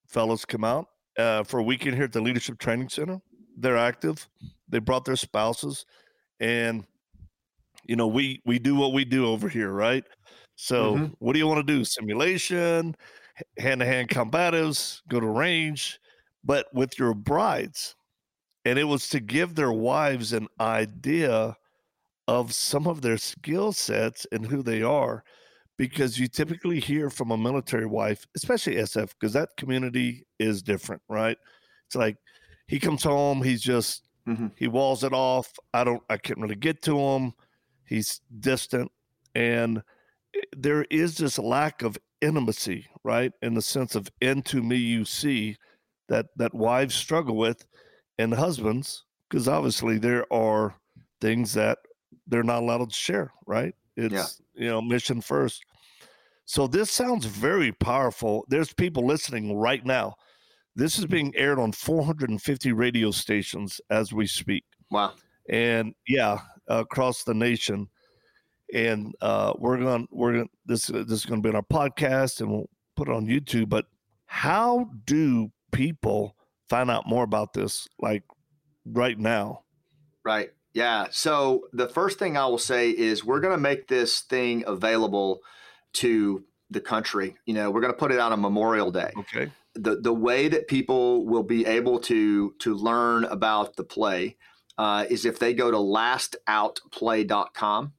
fellows 0.07 0.45
come 0.45 0.63
out 0.63 0.87
uh, 1.17 1.43
for 1.43 1.59
a 1.59 1.63
weekend 1.63 1.95
here 1.95 2.05
at 2.05 2.11
the 2.13 2.21
Leadership 2.21 2.57
Training 2.59 2.89
Center. 2.89 3.21
They're 3.57 3.77
active. 3.77 4.27
They 4.69 4.79
brought 4.79 5.05
their 5.05 5.15
spouses, 5.15 5.85
and 6.39 6.85
you 7.83 7.95
know, 7.95 8.07
we 8.07 8.41
we 8.45 8.59
do 8.59 8.75
what 8.75 8.93
we 8.93 9.05
do 9.05 9.27
over 9.27 9.49
here, 9.49 9.71
right? 9.71 10.03
So, 10.55 10.95
Mhm. 10.95 11.15
what 11.19 11.33
do 11.33 11.39
you 11.39 11.47
want 11.47 11.65
to 11.65 11.73
do? 11.73 11.83
Simulation, 11.83 12.95
hand 13.57 13.79
to 13.81 13.85
hand 13.85 14.09
combatives, 14.09 15.01
go 15.09 15.19
to 15.19 15.27
range, 15.27 15.99
but 16.43 16.67
with 16.73 16.97
your 16.99 17.13
brides 17.13 17.95
and 18.65 18.77
it 18.77 18.83
was 18.83 19.09
to 19.09 19.19
give 19.19 19.55
their 19.55 19.71
wives 19.71 20.33
an 20.33 20.47
idea 20.59 21.57
of 22.31 22.53
some 22.53 22.87
of 22.87 23.01
their 23.01 23.17
skill 23.17 23.73
sets 23.73 24.25
and 24.31 24.45
who 24.47 24.63
they 24.63 24.81
are 24.81 25.23
because 25.77 26.19
you 26.19 26.27
typically 26.27 26.79
hear 26.79 27.09
from 27.09 27.31
a 27.31 27.37
military 27.37 27.85
wife 27.87 28.25
especially 28.35 28.75
sf 28.75 29.09
because 29.19 29.33
that 29.33 29.49
community 29.57 30.25
is 30.39 30.61
different 30.63 31.01
right 31.09 31.37
it's 31.87 31.95
like 31.95 32.17
he 32.67 32.79
comes 32.79 33.03
home 33.03 33.41
he's 33.43 33.61
just 33.61 34.07
Mhm. 34.27 34.51
he 34.55 34.67
walls 34.67 35.03
it 35.03 35.13
off 35.13 35.51
i 35.73 35.83
don't 35.83 36.03
i 36.09 36.17
can't 36.17 36.39
really 36.39 36.55
get 36.55 36.81
to 36.83 36.97
him 36.99 37.33
he's 37.85 38.21
distant 38.39 38.91
and 39.35 39.83
there 40.55 40.85
is 40.89 41.17
this 41.17 41.37
lack 41.39 41.81
of 41.81 41.97
intimacy 42.21 42.87
right? 43.03 43.33
In 43.41 43.55
the 43.55 43.61
sense 43.63 43.95
of 43.95 44.09
into 44.21 44.61
me 44.61 44.75
you 44.77 45.05
see 45.05 45.57
that 46.07 46.27
that 46.37 46.53
wives 46.53 46.93
struggle 46.95 47.35
with 47.35 47.65
and 48.19 48.33
husbands, 48.33 49.05
because 49.29 49.47
obviously 49.47 49.97
there 49.97 50.31
are 50.31 50.75
things 51.19 51.53
that 51.53 51.79
they're 52.27 52.43
not 52.43 52.61
allowed 52.63 52.89
to 52.89 52.95
share, 52.95 53.31
right? 53.45 53.73
It's 53.95 54.13
yeah. 54.13 54.25
you 54.63 54.69
know, 54.69 54.81
mission 54.81 55.21
first. 55.21 55.63
So 56.45 56.67
this 56.67 56.91
sounds 56.91 57.25
very 57.25 57.71
powerful. 57.71 58.45
There's 58.49 58.73
people 58.73 59.05
listening 59.05 59.55
right 59.57 59.85
now. 59.85 60.15
This 60.75 60.97
is 60.97 61.05
being 61.05 61.33
aired 61.35 61.59
on 61.59 61.71
450 61.71 62.71
radio 62.71 63.11
stations 63.11 63.81
as 63.89 64.13
we 64.13 64.25
speak. 64.27 64.63
Wow. 64.89 65.13
And 65.49 65.93
yeah, 66.07 66.39
across 66.67 67.23
the 67.23 67.33
nation 67.33 67.89
and 68.73 69.13
uh, 69.21 69.53
we're 69.57 69.77
going 69.77 70.07
we're 70.11 70.33
going 70.33 70.49
this 70.65 70.87
this 70.87 71.11
is 71.11 71.25
going 71.25 71.41
to 71.41 71.47
be 71.47 71.55
on 71.55 71.55
our 71.55 71.89
podcast 71.89 72.41
and 72.41 72.49
we'll 72.49 72.69
put 72.95 73.09
it 73.09 73.13
on 73.13 73.25
YouTube. 73.25 73.69
But 73.69 73.85
how 74.25 74.89
do 75.05 75.51
people 75.71 76.35
find 76.69 76.89
out 76.89 77.07
more 77.07 77.23
about 77.23 77.53
this? 77.53 77.87
Like 77.99 78.23
right 78.85 79.17
now, 79.17 79.63
right? 80.23 80.51
Yeah. 80.73 81.07
So 81.11 81.67
the 81.73 81.87
first 81.87 82.19
thing 82.19 82.37
I 82.37 82.45
will 82.45 82.57
say 82.57 82.91
is 82.91 83.25
we're 83.25 83.41
going 83.41 83.55
to 83.55 83.61
make 83.61 83.87
this 83.87 84.21
thing 84.21 84.63
available 84.65 85.41
to 85.93 86.43
the 86.69 86.81
country. 86.81 87.37
You 87.45 87.53
know, 87.53 87.71
we're 87.71 87.81
going 87.81 87.93
to 87.93 87.99
put 87.99 88.11
it 88.11 88.19
out 88.19 88.31
on 88.31 88.41
Memorial 88.41 88.91
Day. 88.91 89.11
Okay. 89.17 89.51
The 89.73 90.01
the 90.01 90.13
way 90.13 90.47
that 90.47 90.67
people 90.67 91.25
will 91.25 91.43
be 91.43 91.65
able 91.65 91.99
to 92.01 92.53
to 92.59 92.73
learn 92.73 93.25
about 93.25 93.75
the 93.75 93.83
play 93.83 94.37
uh, 94.77 95.05
is 95.09 95.25
if 95.25 95.39
they 95.39 95.53
go 95.53 95.71
to 95.71 95.77
lastoutplay.com 95.77 97.93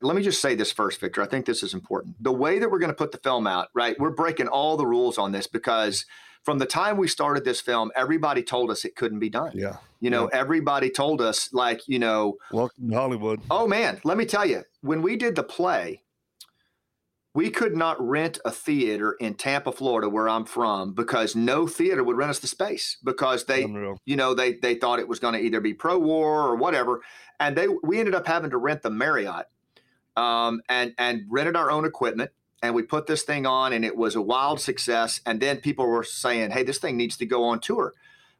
let 0.00 0.16
me 0.16 0.22
just 0.22 0.40
say 0.40 0.54
this 0.54 0.72
first, 0.72 1.00
Victor. 1.00 1.22
I 1.22 1.26
think 1.26 1.46
this 1.46 1.62
is 1.62 1.74
important. 1.74 2.22
The 2.22 2.32
way 2.32 2.58
that 2.58 2.70
we're 2.70 2.78
going 2.78 2.92
to 2.92 2.96
put 2.96 3.12
the 3.12 3.18
film 3.18 3.46
out, 3.46 3.68
right? 3.74 3.98
We're 3.98 4.10
breaking 4.10 4.48
all 4.48 4.76
the 4.76 4.86
rules 4.86 5.18
on 5.18 5.32
this 5.32 5.46
because 5.46 6.04
from 6.42 6.58
the 6.58 6.66
time 6.66 6.96
we 6.96 7.08
started 7.08 7.44
this 7.44 7.60
film, 7.60 7.90
everybody 7.94 8.42
told 8.42 8.70
us 8.70 8.84
it 8.84 8.96
couldn't 8.96 9.18
be 9.18 9.28
done. 9.28 9.52
Yeah. 9.54 9.76
You 10.00 10.10
know, 10.10 10.28
yeah. 10.32 10.38
everybody 10.38 10.90
told 10.90 11.20
us, 11.20 11.52
like, 11.52 11.82
you 11.88 11.98
know, 11.98 12.36
welcome 12.52 12.88
to 12.90 12.96
Hollywood. 12.96 13.40
Oh, 13.50 13.66
man. 13.66 14.00
Let 14.04 14.16
me 14.16 14.24
tell 14.24 14.46
you, 14.46 14.62
when 14.80 15.02
we 15.02 15.16
did 15.16 15.34
the 15.34 15.42
play, 15.42 16.02
we 17.34 17.50
could 17.50 17.76
not 17.76 18.00
rent 18.00 18.38
a 18.44 18.50
theater 18.50 19.16
in 19.20 19.34
Tampa, 19.34 19.70
Florida, 19.70 20.08
where 20.08 20.28
I'm 20.28 20.44
from, 20.44 20.94
because 20.94 21.36
no 21.36 21.66
theater 21.66 22.02
would 22.02 22.16
rent 22.16 22.30
us 22.30 22.38
the 22.38 22.46
space 22.46 22.96
because 23.04 23.44
they, 23.44 23.64
Unreal. 23.64 24.00
you 24.06 24.16
know, 24.16 24.34
they 24.34 24.54
they 24.54 24.74
thought 24.74 24.98
it 24.98 25.06
was 25.06 25.20
going 25.20 25.34
to 25.34 25.40
either 25.40 25.60
be 25.60 25.74
pro-war 25.74 26.42
or 26.42 26.56
whatever, 26.56 27.02
and 27.38 27.56
they 27.56 27.68
we 27.68 27.98
ended 27.98 28.14
up 28.14 28.26
having 28.26 28.50
to 28.50 28.56
rent 28.56 28.82
the 28.82 28.90
Marriott 28.90 29.46
um, 30.16 30.62
and 30.68 30.94
and 30.98 31.26
rented 31.28 31.54
our 31.54 31.70
own 31.70 31.84
equipment 31.84 32.30
and 32.62 32.74
we 32.74 32.82
put 32.82 33.06
this 33.06 33.22
thing 33.22 33.46
on 33.46 33.72
and 33.72 33.84
it 33.84 33.96
was 33.96 34.14
a 34.14 34.22
wild 34.22 34.60
success 34.60 35.20
and 35.26 35.40
then 35.40 35.58
people 35.58 35.86
were 35.86 36.04
saying 36.04 36.50
hey 36.50 36.62
this 36.62 36.78
thing 36.78 36.96
needs 36.96 37.16
to 37.16 37.26
go 37.26 37.44
on 37.44 37.60
tour. 37.60 37.94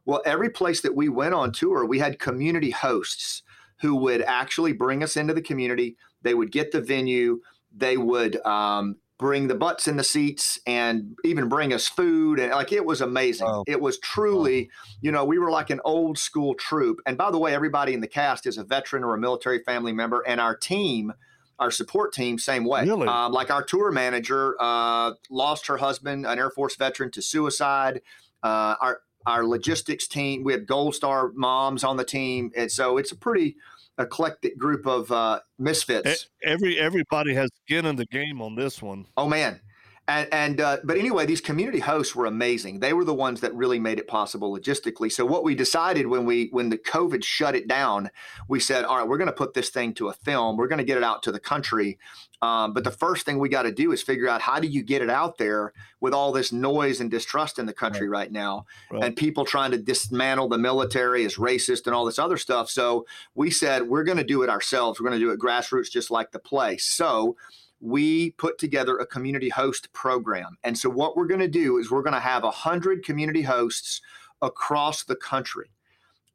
Well 0.04 0.22
every 0.24 0.50
place 0.50 0.80
that 0.82 0.94
we 0.94 1.08
went 1.08 1.34
on 1.34 1.52
tour 1.52 1.84
we 1.84 1.98
had 1.98 2.18
community 2.18 2.70
hosts 2.70 3.42
who 3.80 3.94
would 3.96 4.22
actually 4.22 4.72
bring 4.72 5.02
us 5.02 5.16
into 5.16 5.34
the 5.34 5.42
community. 5.42 5.96
They 6.22 6.34
would 6.34 6.50
get 6.50 6.72
the 6.72 6.80
venue. 6.80 7.40
They 7.76 7.96
would 7.96 8.44
um, 8.44 8.96
bring 9.18 9.48
the 9.48 9.54
butts 9.54 9.88
in 9.88 9.96
the 9.96 10.04
seats 10.04 10.58
and 10.66 11.16
even 11.24 11.48
bring 11.48 11.72
us 11.72 11.88
food 11.88 12.38
and 12.38 12.52
like 12.52 12.72
it 12.72 12.84
was 12.84 13.00
amazing. 13.00 13.46
Wow. 13.46 13.64
it 13.66 13.80
was 13.80 13.98
truly 13.98 14.64
wow. 14.64 14.68
you 15.00 15.12
know 15.12 15.24
we 15.24 15.38
were 15.38 15.50
like 15.50 15.70
an 15.70 15.80
old 15.84 16.18
school 16.18 16.54
troop. 16.54 17.00
And 17.06 17.18
by 17.18 17.30
the 17.30 17.38
way 17.38 17.54
everybody 17.54 17.94
in 17.94 18.00
the 18.00 18.08
cast 18.08 18.46
is 18.46 18.58
a 18.58 18.64
veteran 18.64 19.04
or 19.04 19.14
a 19.14 19.18
military 19.18 19.62
family 19.64 19.92
member 19.92 20.22
and 20.26 20.40
our 20.40 20.56
team 20.56 21.12
our 21.58 21.70
support 21.70 22.12
team 22.12 22.38
same 22.38 22.64
way. 22.64 22.84
Really? 22.84 23.08
Um, 23.08 23.32
like 23.32 23.50
our 23.50 23.62
tour 23.62 23.90
manager 23.90 24.56
uh, 24.60 25.12
lost 25.30 25.66
her 25.66 25.76
husband, 25.76 26.26
an 26.26 26.38
Air 26.38 26.50
Force 26.50 26.76
veteran, 26.76 27.10
to 27.12 27.22
suicide. 27.22 28.00
Uh, 28.42 28.76
our 28.80 29.00
our 29.26 29.44
logistics 29.44 30.06
team, 30.06 30.44
we 30.44 30.52
have 30.52 30.66
Gold 30.66 30.94
Star 30.94 31.32
moms 31.34 31.84
on 31.84 31.96
the 31.96 32.04
team, 32.04 32.50
and 32.56 32.70
so 32.70 32.96
it's 32.96 33.12
a 33.12 33.16
pretty 33.16 33.56
eclectic 33.98 34.56
group 34.56 34.86
of 34.86 35.10
uh, 35.10 35.40
misfits. 35.58 36.28
Every 36.42 36.78
everybody 36.78 37.34
has 37.34 37.50
skin 37.64 37.84
in 37.84 37.96
the 37.96 38.06
game 38.06 38.40
on 38.40 38.54
this 38.54 38.80
one. 38.80 39.06
Oh 39.16 39.28
man, 39.28 39.60
and, 40.08 40.28
and 40.32 40.60
uh, 40.60 40.78
but 40.84 40.96
anyway, 40.96 41.26
these 41.26 41.42
community 41.42 41.80
hosts 41.80 42.16
were 42.16 42.24
amazing. 42.24 42.80
They 42.80 42.94
were 42.94 43.04
the 43.04 43.14
ones 43.14 43.42
that 43.42 43.54
really 43.54 43.78
made 43.78 43.98
it 43.98 44.08
possible 44.08 44.56
logistically. 44.56 45.12
So 45.12 45.26
what 45.26 45.44
we 45.44 45.54
decided 45.54 46.06
when 46.06 46.24
we 46.24 46.48
when 46.50 46.70
the 46.70 46.78
COVID 46.78 47.22
shut 47.22 47.54
it 47.54 47.68
down, 47.68 48.10
we 48.48 48.58
said, 48.58 48.86
all 48.86 48.96
right, 48.96 49.06
we're 49.06 49.18
going 49.18 49.26
to 49.26 49.32
put 49.32 49.52
this 49.52 49.68
thing 49.68 49.92
to 49.94 50.08
a 50.08 50.14
film. 50.14 50.56
We're 50.56 50.66
going 50.66 50.78
to 50.78 50.84
get 50.84 50.96
it 50.96 51.04
out 51.04 51.22
to 51.24 51.32
the 51.32 51.38
country. 51.38 51.98
Um, 52.40 52.72
but 52.72 52.84
the 52.84 52.90
first 52.90 53.26
thing 53.26 53.38
we 53.38 53.50
got 53.50 53.62
to 53.62 53.72
do 53.72 53.92
is 53.92 54.00
figure 54.00 54.28
out 54.28 54.40
how 54.40 54.60
do 54.60 54.68
you 54.68 54.82
get 54.82 55.02
it 55.02 55.10
out 55.10 55.36
there 55.36 55.72
with 56.00 56.14
all 56.14 56.32
this 56.32 56.52
noise 56.52 57.00
and 57.00 57.10
distrust 57.10 57.58
in 57.58 57.66
the 57.66 57.72
country 57.74 58.08
right, 58.08 58.20
right 58.20 58.32
now, 58.32 58.64
right. 58.90 59.04
and 59.04 59.16
people 59.16 59.44
trying 59.44 59.72
to 59.72 59.78
dismantle 59.78 60.48
the 60.48 60.56
military 60.56 61.24
as 61.24 61.34
racist 61.34 61.86
and 61.86 61.94
all 61.94 62.04
this 62.04 62.18
other 62.18 62.36
stuff. 62.36 62.70
So 62.70 63.04
we 63.34 63.50
said 63.50 63.82
we're 63.82 64.04
going 64.04 64.18
to 64.18 64.24
do 64.24 64.42
it 64.42 64.48
ourselves. 64.48 64.98
We're 65.00 65.08
going 65.08 65.20
to 65.20 65.26
do 65.26 65.32
it 65.32 65.40
grassroots, 65.40 65.90
just 65.90 66.10
like 66.10 66.30
the 66.30 66.38
play. 66.38 66.78
So 66.78 67.36
we 67.80 68.32
put 68.32 68.58
together 68.58 68.98
a 68.98 69.06
community 69.06 69.48
host 69.48 69.92
program. 69.92 70.56
And 70.64 70.76
so 70.76 70.90
what 70.90 71.16
we're 71.16 71.26
going 71.26 71.40
to 71.40 71.48
do 71.48 71.78
is 71.78 71.90
we're 71.90 72.02
going 72.02 72.14
to 72.14 72.20
have 72.20 72.42
100 72.42 73.04
community 73.04 73.42
hosts 73.42 74.00
across 74.42 75.04
the 75.04 75.16
country 75.16 75.70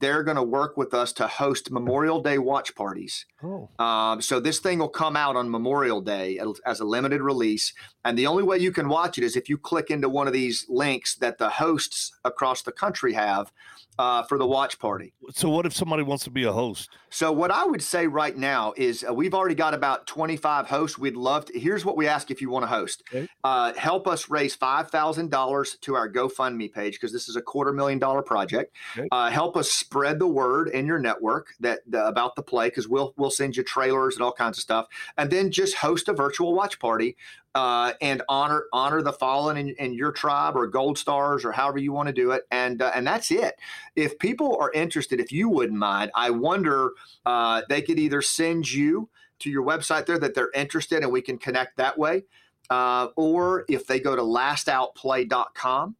they're 0.03 0.23
going 0.23 0.35
to 0.35 0.43
work 0.43 0.75
with 0.75 0.93
us 0.93 1.13
to 1.13 1.27
host 1.27 1.71
Memorial 1.71 2.21
Day 2.21 2.37
watch 2.37 2.75
parties. 2.75 3.25
Oh. 3.41 3.69
Um, 3.79 4.21
so 4.21 4.39
this 4.39 4.59
thing 4.59 4.79
will 4.79 4.89
come 4.89 5.15
out 5.15 5.37
on 5.37 5.49
Memorial 5.49 6.01
Day 6.01 6.39
as 6.65 6.79
a 6.81 6.85
limited 6.85 7.21
release. 7.21 7.73
And 8.03 8.17
the 8.17 8.27
only 8.27 8.43
way 8.43 8.57
you 8.57 8.73
can 8.73 8.89
watch 8.89 9.17
it 9.17 9.23
is 9.23 9.37
if 9.37 9.47
you 9.47 9.57
click 9.57 9.89
into 9.89 10.09
one 10.09 10.27
of 10.27 10.33
these 10.33 10.65
links 10.67 11.15
that 11.15 11.37
the 11.37 11.49
hosts 11.49 12.11
across 12.25 12.63
the 12.63 12.73
country 12.73 13.13
have 13.13 13.51
uh, 13.99 14.23
for 14.23 14.37
the 14.37 14.45
watch 14.45 14.79
party. 14.79 15.13
So, 15.31 15.49
what 15.49 15.65
if 15.65 15.73
somebody 15.73 16.03
wants 16.03 16.23
to 16.23 16.31
be 16.31 16.43
a 16.43 16.51
host? 16.51 16.89
So, 17.09 17.31
what 17.31 17.51
I 17.51 17.65
would 17.65 17.83
say 17.83 18.07
right 18.07 18.35
now 18.35 18.73
is 18.75 19.05
uh, 19.07 19.13
we've 19.13 19.33
already 19.33 19.55
got 19.55 19.73
about 19.73 20.07
25 20.07 20.67
hosts. 20.67 20.97
We'd 20.97 21.15
love 21.15 21.45
to. 21.45 21.59
Here's 21.59 21.85
what 21.85 21.95
we 21.95 22.07
ask 22.07 22.31
if 22.31 22.41
you 22.41 22.49
want 22.49 22.63
to 22.63 22.67
host 22.67 23.03
okay. 23.13 23.27
uh, 23.43 23.73
help 23.73 24.07
us 24.07 24.29
raise 24.29 24.57
$5,000 24.57 25.79
to 25.81 25.95
our 25.95 26.11
GoFundMe 26.11 26.71
page 26.71 26.93
because 26.93 27.13
this 27.13 27.29
is 27.29 27.35
a 27.35 27.41
quarter 27.41 27.71
million 27.71 27.99
dollar 27.99 28.21
project. 28.21 28.75
Okay. 28.97 29.07
Uh, 29.11 29.29
help 29.29 29.55
us 29.55 29.71
spread 29.93 30.17
the 30.17 30.27
word 30.27 30.69
in 30.69 30.87
your 30.87 30.97
network 30.97 31.53
that 31.59 31.79
the, 31.85 32.03
about 32.07 32.35
the 32.35 32.41
play 32.41 32.67
because 32.67 32.87
we'll, 32.87 33.13
we'll 33.15 33.29
send 33.29 33.55
you 33.55 33.61
trailers 33.61 34.15
and 34.15 34.23
all 34.23 34.33
kinds 34.33 34.57
of 34.57 34.63
stuff. 34.63 34.87
And 35.17 35.29
then 35.29 35.51
just 35.51 35.75
host 35.75 36.07
a 36.07 36.13
virtual 36.13 36.55
watch 36.55 36.79
party 36.79 37.15
uh, 37.53 37.93
and 38.01 38.23
honor 38.27 38.63
honor 38.73 39.03
the 39.03 39.13
fallen 39.13 39.55
in, 39.55 39.69
in, 39.77 39.93
your 39.93 40.11
tribe 40.11 40.57
or 40.57 40.65
gold 40.65 40.97
stars 40.97 41.45
or 41.45 41.51
however 41.51 41.77
you 41.77 41.91
want 41.91 42.07
to 42.07 42.13
do 42.13 42.31
it 42.31 42.47
and 42.49 42.81
uh, 42.81 42.91
and 42.95 43.05
that's 43.05 43.29
it 43.29 43.53
if 43.95 44.17
people 44.17 44.57
are 44.59 44.71
interested 44.71 45.19
if 45.19 45.31
you 45.31 45.47
wouldn't 45.47 45.77
mind 45.77 46.09
i 46.15 46.31
wonder 46.31 46.93
uh, 47.27 47.61
they 47.69 47.79
could 47.79 47.99
either 47.99 48.23
send 48.23 48.71
you 48.71 49.07
to 49.37 49.51
your 49.51 49.63
website 49.63 50.07
there 50.07 50.17
that 50.17 50.33
they're 50.33 50.49
interested 50.55 51.03
and 51.03 51.11
we 51.11 51.21
can 51.21 51.37
connect 51.37 51.77
that 51.77 51.95
way 51.95 52.23
uh, 52.71 53.09
or 53.15 53.65
if 53.69 53.85
they 53.85 53.99
go 53.99 54.15
to 54.15 54.23
lastoutplay.com 54.23 55.95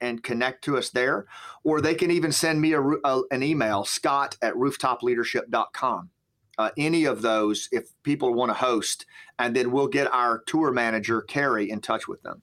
and 0.00 0.22
connect 0.22 0.62
to 0.64 0.76
us 0.76 0.90
there 0.90 1.26
or 1.64 1.80
they 1.80 1.94
can 1.94 2.10
even 2.10 2.32
send 2.32 2.60
me 2.60 2.72
a, 2.72 2.80
a, 2.80 3.22
an 3.30 3.42
email 3.42 3.84
scott 3.84 4.36
at 4.42 4.54
rooftopleadership.com 4.54 6.10
uh, 6.58 6.70
any 6.76 7.04
of 7.04 7.22
those 7.22 7.68
if 7.72 7.90
people 8.02 8.34
want 8.34 8.50
to 8.50 8.54
host, 8.54 9.06
and 9.38 9.54
then 9.54 9.70
we'll 9.70 9.86
get 9.86 10.12
our 10.12 10.42
tour 10.46 10.72
manager 10.72 11.22
Carrie 11.22 11.70
in 11.70 11.80
touch 11.80 12.08
with 12.08 12.20
them. 12.22 12.42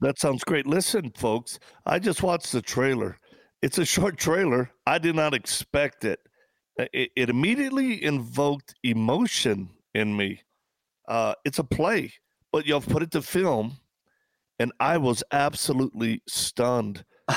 That 0.00 0.18
sounds 0.18 0.42
great. 0.42 0.66
Listen, 0.66 1.12
folks, 1.14 1.60
I 1.86 1.98
just 1.98 2.22
watched 2.22 2.50
the 2.50 2.62
trailer. 2.62 3.18
It's 3.60 3.78
a 3.78 3.84
short 3.84 4.16
trailer. 4.16 4.70
I 4.86 4.98
did 4.98 5.14
not 5.14 5.34
expect 5.34 6.04
it. 6.04 6.20
It, 6.76 7.10
it 7.14 7.30
immediately 7.30 8.02
invoked 8.02 8.74
emotion 8.82 9.68
in 9.94 10.16
me. 10.16 10.40
Uh, 11.06 11.34
it's 11.44 11.58
a 11.58 11.64
play, 11.64 12.14
but 12.50 12.66
you'll 12.66 12.80
put 12.80 13.02
it 13.02 13.10
to 13.12 13.22
film, 13.22 13.76
and 14.62 14.72
I 14.78 14.96
was 14.96 15.24
absolutely 15.32 16.22
stunned. 16.28 17.04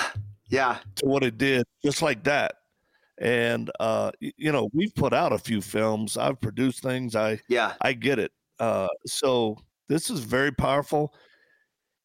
yeah, 0.50 0.77
to 0.98 1.05
what 1.08 1.24
it 1.24 1.38
did, 1.39 1.65
just 1.84 2.03
like 2.03 2.24
that. 2.25 2.53
And 3.17 3.72
uh, 3.79 4.12
you 4.20 4.51
know 4.51 4.70
we've 4.74 4.94
put 4.94 5.12
out 5.13 5.34
a 5.34 5.39
few 5.39 5.62
films. 5.62 6.17
I've 6.17 6.39
produced 6.39 6.84
things. 6.84 7.15
I 7.15 7.39
yeah. 7.50 7.74
I 7.82 7.94
get 7.94 8.20
it. 8.20 8.32
Uh, 8.60 8.88
so 9.08 9.58
this 9.88 10.10
is 10.10 10.20
very 10.20 10.51
powerful. 10.51 11.13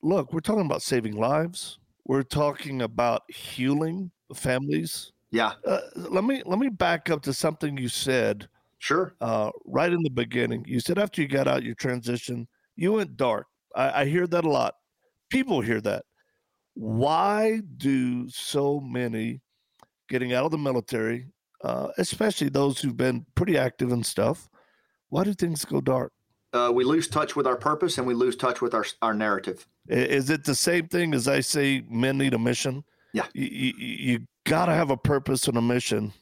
Look 0.03 0.33
we're 0.33 0.41
talking 0.41 0.67
about 0.67 0.83
saving 0.83 1.17
lives. 1.17 1.79
We're 2.07 2.23
talking 2.23 2.83
about 2.83 3.23
healing 3.29 4.11
families. 4.35 5.13
Yeah. 5.31 5.53
Uh, 5.67 5.81
let 5.97 6.25
me 6.25 6.43
let 6.47 6.59
me 6.59 6.71
back 6.71 7.11
up 7.11 7.23
to 7.23 7.35
something 7.35 7.77
you 7.77 7.89
said 7.89 8.49
sure. 8.79 9.15
uh, 9.21 9.51
right 9.67 9.93
in 9.93 10.03
the 10.03 10.11
beginning. 10.11 10.65
You 10.67 10.81
said 10.81 10.99
after 10.99 11.21
you 11.21 11.29
got 11.29 11.47
out 11.47 11.63
your 11.63 11.75
transition 11.75 12.49
you 12.77 12.93
went 12.95 13.17
dark. 13.19 13.47
I, 13.77 14.03
I 14.03 14.05
hear 14.07 14.27
that 14.27 14.45
a 14.45 14.49
lot 14.49 14.75
people 15.31 15.61
hear 15.61 15.81
that 15.81 16.05
why 16.75 17.61
do 17.77 18.29
so 18.29 18.81
many 18.81 19.41
getting 20.09 20.33
out 20.33 20.45
of 20.45 20.51
the 20.51 20.59
military, 20.59 21.27
uh, 21.65 21.89
especially 21.99 22.49
those 22.49 22.81
who've 22.81 22.97
been 22.97 23.27
pretty 23.35 23.57
active 23.57 23.93
and 23.93 24.05
stuff, 24.05 24.49
why 25.09 25.25
do 25.25 25.33
things 25.33 25.65
go 25.65 25.81
dark? 25.81 26.13
Uh, 26.53 26.71
we 26.75 26.83
lose 26.83 27.07
touch 27.07 27.37
with 27.37 27.47
our 27.47 27.57
purpose 27.57 27.99
and 27.99 28.07
we 28.07 28.15
lose 28.15 28.35
touch 28.35 28.61
with 28.61 28.75
our 28.75 28.85
our 29.03 29.15
narrative. 29.15 29.67
Is 29.89 30.31
it 30.31 30.45
the 30.45 30.55
same 30.55 30.89
thing 30.89 31.15
as 31.15 31.29
I 31.29 31.41
say 31.41 31.85
men 31.89 32.19
need 32.19 32.35
a 32.35 32.39
mission? 32.39 32.85
Yeah. 33.13 33.27
You, 33.35 33.47
you, 33.47 33.73
you 33.79 34.19
got 34.45 34.67
to 34.67 34.75
have 34.75 34.91
a 34.91 34.97
purpose 34.97 35.49
and 35.49 35.57
a 35.57 35.63
mission, 35.63 36.13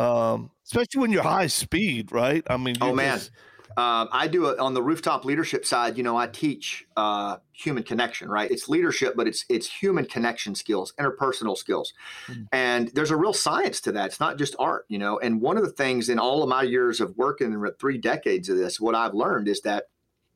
um, 0.00 0.50
especially 0.66 1.00
when 1.00 1.12
you're 1.12 1.22
high 1.22 1.46
speed, 1.46 2.12
right? 2.12 2.42
I 2.48 2.56
mean, 2.56 2.76
oh, 2.80 2.94
man. 2.94 3.18
Just, 3.18 3.30
um, 3.76 4.08
I 4.12 4.28
do 4.28 4.46
it 4.46 4.58
on 4.58 4.74
the 4.74 4.82
rooftop 4.82 5.24
leadership 5.24 5.64
side. 5.64 5.96
You 5.96 6.02
know, 6.02 6.16
I 6.16 6.26
teach 6.26 6.86
uh, 6.96 7.38
human 7.52 7.82
connection, 7.82 8.28
right? 8.28 8.50
It's 8.50 8.68
leadership, 8.68 9.14
but 9.16 9.26
it's 9.26 9.44
it's 9.48 9.68
human 9.68 10.04
connection 10.04 10.54
skills, 10.54 10.92
interpersonal 10.98 11.56
skills, 11.56 11.92
mm-hmm. 12.26 12.42
and 12.52 12.90
there's 12.94 13.10
a 13.10 13.16
real 13.16 13.32
science 13.32 13.80
to 13.82 13.92
that. 13.92 14.06
It's 14.06 14.20
not 14.20 14.38
just 14.38 14.54
art, 14.58 14.84
you 14.88 14.98
know. 14.98 15.18
And 15.18 15.40
one 15.40 15.56
of 15.56 15.64
the 15.64 15.72
things 15.72 16.08
in 16.08 16.18
all 16.18 16.42
of 16.42 16.48
my 16.48 16.62
years 16.62 17.00
of 17.00 17.16
working 17.16 17.52
in 17.52 17.70
three 17.78 17.98
decades 17.98 18.48
of 18.48 18.56
this, 18.56 18.80
what 18.80 18.94
I've 18.94 19.14
learned 19.14 19.48
is 19.48 19.60
that 19.62 19.84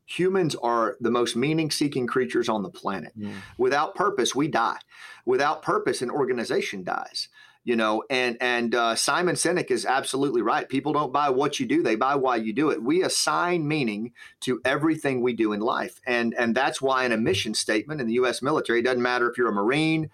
humans 0.07 0.55
are 0.63 0.97
the 1.01 1.11
most 1.11 1.37
meaning-seeking 1.37 2.07
creatures 2.07 2.49
on 2.49 2.63
the 2.63 2.71
planet. 2.71 3.13
Without 3.59 3.95
purpose, 3.95 4.35
we 4.35 4.49
die. 4.49 4.79
Without 5.27 5.61
purpose, 5.61 6.01
an 6.01 6.11
organization 6.11 6.83
dies 6.83 7.29
you 7.69 7.77
know 7.77 8.03
and 8.09 8.39
and 8.41 8.75
uh, 8.75 8.95
simon 8.95 9.35
sinek 9.35 9.71
is 9.71 9.85
absolutely 9.85 10.41
right. 10.41 10.71
People 10.71 10.95
don't 10.95 11.13
buy 11.13 11.29
what 11.29 11.61
you 11.61 11.67
do 11.67 11.83
they 11.83 11.97
buy 11.97 12.15
why 12.15 12.37
you 12.37 12.55
do 12.55 12.71
it. 12.71 12.83
We 12.83 13.03
assign 13.03 13.69
meaning 13.69 14.13
to 14.41 14.59
everything 14.65 15.21
we 15.21 15.35
do 15.35 15.53
in 15.53 15.61
life 15.61 16.01
and 16.07 16.33
and 16.39 16.55
that's 16.55 16.81
why 16.81 17.05
in 17.05 17.13
a 17.13 17.19
mission 17.19 17.53
statement 17.53 18.01
in 18.01 18.07
the 18.07 18.15
us 18.15 18.41
military 18.41 18.79
it 18.79 18.85
doesn't 18.85 19.03
matter 19.03 19.31
if 19.31 19.37
you're 19.37 19.51
a 19.51 19.53
marine 19.53 20.09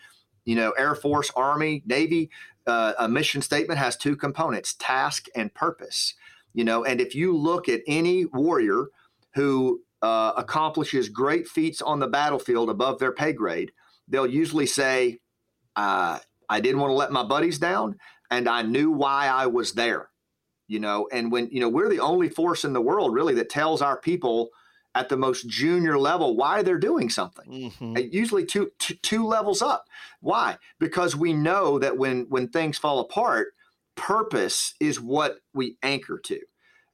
you 0.44 0.56
know 0.56 0.72
air 0.72 0.96
force 0.96 1.30
army 1.36 1.84
navy 1.86 2.28
uh, 2.66 2.94
a 2.98 3.08
mission 3.08 3.40
statement 3.40 3.78
has 3.78 3.96
two 3.96 4.16
components 4.16 4.74
task 4.80 5.28
and 5.36 5.54
purpose 5.54 6.14
you 6.54 6.64
know 6.64 6.84
and 6.84 7.00
if 7.00 7.14
you 7.14 7.36
look 7.36 7.68
at 7.68 7.82
any 7.86 8.24
warrior 8.26 8.86
who 9.34 9.80
uh, 10.02 10.32
accomplishes 10.36 11.08
great 11.08 11.46
feats 11.46 11.80
on 11.80 12.00
the 12.00 12.08
battlefield 12.08 12.68
above 12.68 12.98
their 12.98 13.12
pay 13.12 13.32
grade 13.32 13.70
they'll 14.08 14.26
usually 14.26 14.66
say 14.66 15.20
uh, 15.76 16.18
I 16.54 16.60
didn't 16.60 16.80
want 16.80 16.90
to 16.90 16.94
let 16.94 17.10
my 17.10 17.24
buddies 17.24 17.58
down, 17.58 17.96
and 18.30 18.48
I 18.48 18.62
knew 18.62 18.90
why 18.90 19.26
I 19.26 19.46
was 19.46 19.72
there. 19.72 20.10
You 20.68 20.78
know, 20.78 21.08
and 21.12 21.32
when 21.32 21.48
you 21.50 21.60
know 21.60 21.68
we're 21.68 21.88
the 21.90 22.00
only 22.00 22.28
force 22.28 22.64
in 22.64 22.72
the 22.72 22.80
world 22.80 23.12
really 23.12 23.34
that 23.34 23.50
tells 23.50 23.82
our 23.82 24.00
people 24.00 24.50
at 24.94 25.08
the 25.08 25.16
most 25.16 25.48
junior 25.48 25.98
level 25.98 26.36
why 26.36 26.62
they're 26.62 26.78
doing 26.78 27.10
something. 27.10 27.72
Mm-hmm. 27.72 27.96
Usually 28.12 28.46
two, 28.46 28.70
two 28.78 28.94
two 28.94 29.26
levels 29.26 29.60
up. 29.62 29.86
Why? 30.20 30.56
Because 30.78 31.16
we 31.16 31.32
know 31.32 31.78
that 31.80 31.98
when 31.98 32.26
when 32.28 32.48
things 32.48 32.78
fall 32.78 33.00
apart, 33.00 33.48
purpose 33.96 34.74
is 34.78 35.00
what 35.00 35.38
we 35.52 35.76
anchor 35.82 36.18
to. 36.18 36.40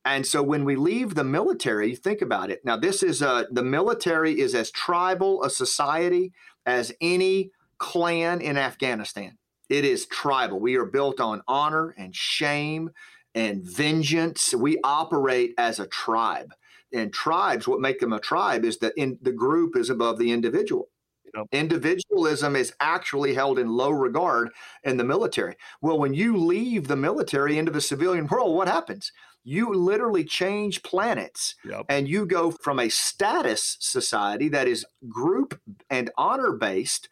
And 0.07 0.27
so 0.27 0.43
when 0.43 0.65
we 0.65 0.77
leave 0.77 1.15
the 1.15 1.25
military, 1.25 1.95
think 1.95 2.23
about 2.23 2.51
it. 2.51 2.65
Now, 2.65 2.79
this 2.79 3.03
is 3.03 3.21
a, 3.21 3.47
the 3.51 3.63
military 3.63 4.41
is 4.41 4.55
as 4.55 4.71
tribal 4.71 5.45
a 5.45 5.51
society 5.51 6.33
as 6.65 6.91
any 7.03 7.51
clan 7.77 8.41
in 8.41 8.57
Afghanistan. 8.57 9.37
It 9.71 9.85
is 9.85 10.07
tribal. 10.07 10.59
We 10.61 10.77
are 10.77 10.85
built 10.85 11.21
on 11.21 11.43
honor 11.47 11.95
and 11.97 12.15
shame 12.15 12.91
and 13.35 13.65
vengeance. 13.65 14.53
We 14.53 14.79
operate 14.83 15.55
as 15.57 15.79
a 15.79 15.87
tribe. 15.87 16.53
And 16.93 17.13
tribes, 17.13 17.69
what 17.69 17.81
make 17.81 18.01
them 18.01 18.13
a 18.13 18.19
tribe 18.19 18.65
is 18.65 18.79
that 18.79 18.93
in 18.97 19.17
the 19.23 19.33
group 19.33 19.77
is 19.77 19.89
above 19.89 20.19
the 20.19 20.33
individual. 20.33 20.89
Yep. 21.37 21.47
Individualism 21.53 22.57
is 22.57 22.73
actually 22.81 23.35
held 23.35 23.61
in 23.61 23.69
low 23.69 23.91
regard 23.91 24.51
in 24.83 24.97
the 24.97 25.05
military. 25.05 25.55
Well, 25.81 26.01
when 26.01 26.13
you 26.13 26.37
leave 26.37 26.89
the 26.89 26.97
military 26.97 27.57
into 27.57 27.71
the 27.71 27.81
civilian 27.81 28.27
world, 28.27 28.57
what 28.57 28.67
happens? 28.67 29.13
You 29.45 29.73
literally 29.73 30.25
change 30.25 30.83
planets 30.83 31.55
yep. 31.65 31.87
and 31.89 32.09
you 32.09 32.27
go 32.27 32.51
from 32.51 32.81
a 32.81 32.89
status 32.89 33.77
society 33.79 34.49
that 34.49 34.67
is 34.67 34.85
group 35.09 35.61
and 35.89 36.11
honor 36.19 36.53
based 36.53 37.09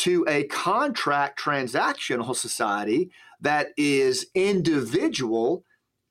to 0.00 0.24
a 0.26 0.44
contract 0.44 1.38
transactional 1.38 2.34
society 2.34 3.10
that 3.40 3.68
is 3.76 4.26
individual 4.34 5.62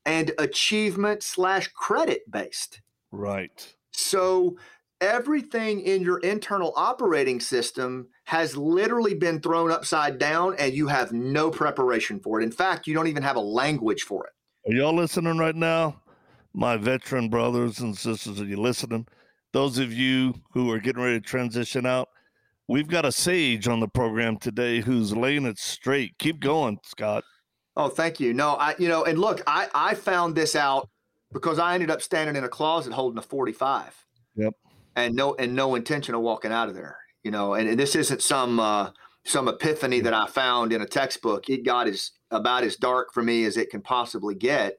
and 0.05 0.31
achievement 0.37 1.23
slash 1.23 1.67
credit 1.69 2.21
based. 2.29 2.81
Right. 3.11 3.73
So 3.91 4.57
everything 5.01 5.81
in 5.81 6.03
your 6.03 6.19
internal 6.19 6.71
operating 6.75 7.39
system 7.39 8.07
has 8.25 8.55
literally 8.55 9.15
been 9.15 9.41
thrown 9.41 9.71
upside 9.71 10.19
down 10.19 10.55
and 10.59 10.73
you 10.73 10.87
have 10.87 11.11
no 11.11 11.49
preparation 11.49 12.19
for 12.19 12.39
it. 12.39 12.43
In 12.43 12.51
fact, 12.51 12.85
you 12.85 12.93
don't 12.93 13.07
even 13.07 13.23
have 13.23 13.37
a 13.37 13.41
language 13.41 14.03
for 14.03 14.27
it. 14.27 14.33
Are 14.71 14.75
y'all 14.75 14.95
listening 14.95 15.39
right 15.39 15.55
now? 15.55 15.99
My 16.53 16.77
veteran 16.77 17.29
brothers 17.29 17.79
and 17.79 17.97
sisters, 17.97 18.39
are 18.39 18.45
you 18.45 18.57
listening? 18.57 19.07
Those 19.51 19.79
of 19.79 19.91
you 19.91 20.35
who 20.51 20.71
are 20.71 20.79
getting 20.79 21.01
ready 21.01 21.19
to 21.19 21.25
transition 21.25 21.87
out, 21.87 22.09
We've 22.69 22.87
got 22.87 23.03
a 23.03 23.11
sage 23.11 23.67
on 23.67 23.79
the 23.79 23.87
program 23.87 24.37
today 24.37 24.79
who's 24.79 25.15
laying 25.15 25.47
it 25.47 25.57
straight. 25.57 26.15
Keep 26.19 26.39
going, 26.39 26.77
Scott. 26.85 27.23
Oh, 27.75 27.89
thank 27.89 28.19
you. 28.19 28.31
No, 28.31 28.51
I, 28.57 28.75
you 28.77 28.87
know, 28.87 29.05
and 29.05 29.17
look, 29.17 29.41
I, 29.47 29.67
I 29.73 29.95
found 29.95 30.35
this 30.35 30.55
out 30.55 30.87
because 31.33 31.57
I 31.57 31.73
ended 31.73 31.89
up 31.89 31.99
standing 31.99 32.35
in 32.35 32.43
a 32.43 32.47
closet 32.47 32.93
holding 32.93 33.17
a 33.17 33.23
45. 33.23 34.05
Yep. 34.35 34.53
And 34.95 35.15
no, 35.15 35.33
and 35.39 35.55
no 35.55 35.73
intention 35.73 36.13
of 36.13 36.21
walking 36.21 36.51
out 36.51 36.69
of 36.69 36.75
there, 36.75 36.99
you 37.23 37.31
know, 37.31 37.55
and, 37.55 37.67
and 37.67 37.79
this 37.79 37.95
isn't 37.95 38.21
some, 38.21 38.59
uh, 38.59 38.91
some 39.25 39.47
epiphany 39.47 39.99
that 40.01 40.13
I 40.13 40.27
found 40.27 40.71
in 40.71 40.83
a 40.83 40.85
textbook. 40.85 41.49
It 41.49 41.65
got 41.65 41.87
as 41.87 42.11
about 42.29 42.63
as 42.63 42.75
dark 42.75 43.11
for 43.15 43.23
me 43.23 43.45
as 43.45 43.57
it 43.57 43.71
can 43.71 43.81
possibly 43.81 44.35
get. 44.35 44.75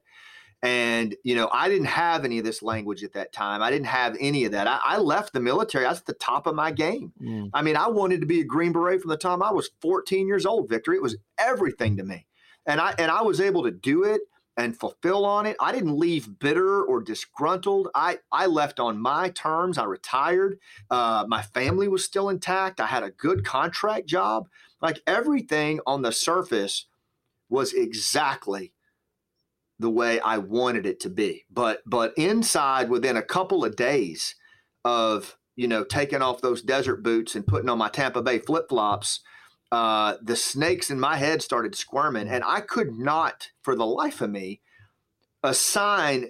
And, 0.63 1.15
you 1.23 1.35
know, 1.35 1.49
I 1.51 1.69
didn't 1.69 1.85
have 1.85 2.23
any 2.23 2.37
of 2.37 2.45
this 2.45 2.61
language 2.61 3.03
at 3.03 3.13
that 3.13 3.33
time. 3.33 3.63
I 3.63 3.71
didn't 3.71 3.87
have 3.87 4.15
any 4.19 4.45
of 4.45 4.51
that. 4.51 4.67
I, 4.67 4.79
I 4.83 4.97
left 4.97 5.33
the 5.33 5.39
military. 5.39 5.85
I 5.85 5.89
was 5.89 5.99
at 5.99 6.05
the 6.05 6.13
top 6.13 6.45
of 6.45 6.53
my 6.53 6.69
game. 6.69 7.13
Mm. 7.19 7.49
I 7.53 7.63
mean, 7.63 7.75
I 7.75 7.87
wanted 7.87 8.21
to 8.21 8.27
be 8.27 8.41
a 8.41 8.45
Green 8.45 8.71
Beret 8.71 9.01
from 9.01 9.09
the 9.09 9.17
time 9.17 9.41
I 9.41 9.51
was 9.51 9.71
14 9.81 10.27
years 10.27 10.45
old, 10.45 10.69
Victor. 10.69 10.93
It 10.93 11.01
was 11.01 11.17
everything 11.39 11.97
to 11.97 12.03
me. 12.03 12.27
And 12.67 12.79
I 12.79 12.93
and 12.99 13.09
I 13.09 13.23
was 13.23 13.41
able 13.41 13.63
to 13.63 13.71
do 13.71 14.03
it 14.03 14.21
and 14.57 14.77
fulfill 14.77 15.25
on 15.25 15.45
it. 15.45 15.55
I 15.59 15.71
didn't 15.71 15.97
leave 15.97 16.39
bitter 16.39 16.83
or 16.83 17.01
disgruntled. 17.01 17.87
I, 17.95 18.19
I 18.31 18.45
left 18.45 18.79
on 18.79 18.99
my 18.99 19.29
terms. 19.29 19.77
I 19.77 19.85
retired. 19.85 20.59
Uh, 20.89 21.25
my 21.27 21.41
family 21.41 21.87
was 21.87 22.05
still 22.05 22.29
intact. 22.29 22.79
I 22.79 22.87
had 22.87 23.03
a 23.03 23.11
good 23.11 23.45
contract 23.45 24.07
job. 24.07 24.49
Like 24.81 25.01
everything 25.07 25.79
on 25.87 26.01
the 26.01 26.11
surface 26.11 26.85
was 27.49 27.73
exactly 27.73 28.73
the 29.81 29.89
way 29.89 30.19
I 30.19 30.37
wanted 30.37 30.85
it 30.85 30.99
to 31.01 31.09
be. 31.09 31.45
But 31.49 31.81
but 31.85 32.13
inside 32.15 32.89
within 32.89 33.17
a 33.17 33.23
couple 33.23 33.65
of 33.65 33.75
days 33.75 34.35
of 34.85 35.37
you 35.55 35.67
know 35.67 35.83
taking 35.83 36.21
off 36.21 36.41
those 36.41 36.61
desert 36.61 37.03
boots 37.03 37.35
and 37.35 37.45
putting 37.45 37.69
on 37.69 37.79
my 37.79 37.89
Tampa 37.89 38.21
Bay 38.21 38.39
flip 38.39 38.69
flops, 38.69 39.21
uh, 39.71 40.15
the 40.21 40.35
snakes 40.35 40.91
in 40.91 40.99
my 40.99 41.17
head 41.17 41.41
started 41.41 41.75
squirming, 41.75 42.27
and 42.27 42.43
I 42.45 42.61
could 42.61 42.91
not, 42.93 43.49
for 43.63 43.75
the 43.75 43.85
life 43.85 44.21
of 44.21 44.29
me, 44.29 44.61
assign 45.43 46.29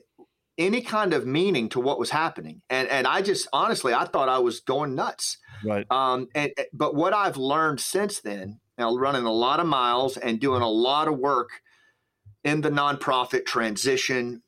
any 0.58 0.82
kind 0.82 1.14
of 1.14 1.28
meaning 1.28 1.68
to 1.70 1.82
what 1.82 2.00
was 2.00 2.12
happening. 2.12 2.62
And 2.70 2.88
and 2.88 3.06
I 3.06 3.22
just 3.22 3.50
honestly 3.52 3.94
I 3.94 4.06
thought 4.06 4.30
I 4.30 4.40
was 4.40 4.62
going 4.62 4.96
nuts. 4.96 5.38
Right. 5.64 5.86
Um. 5.92 6.30
And 6.34 6.54
but 6.72 6.96
what 6.96 7.14
I've 7.14 7.38
learned 7.38 7.82
since 7.82 8.22
then, 8.22 8.62
now 8.78 8.96
running 8.96 9.26
a 9.26 9.32
lot 9.34 9.60
of 9.60 9.68
miles 9.68 10.16
and 10.16 10.40
doing 10.40 10.62
a 10.62 10.70
lot 10.70 11.10
of 11.10 11.20
work 11.20 11.50
in 12.44 12.62
the 12.62 12.70
nonprofit 12.70 13.46
transition 13.46 14.42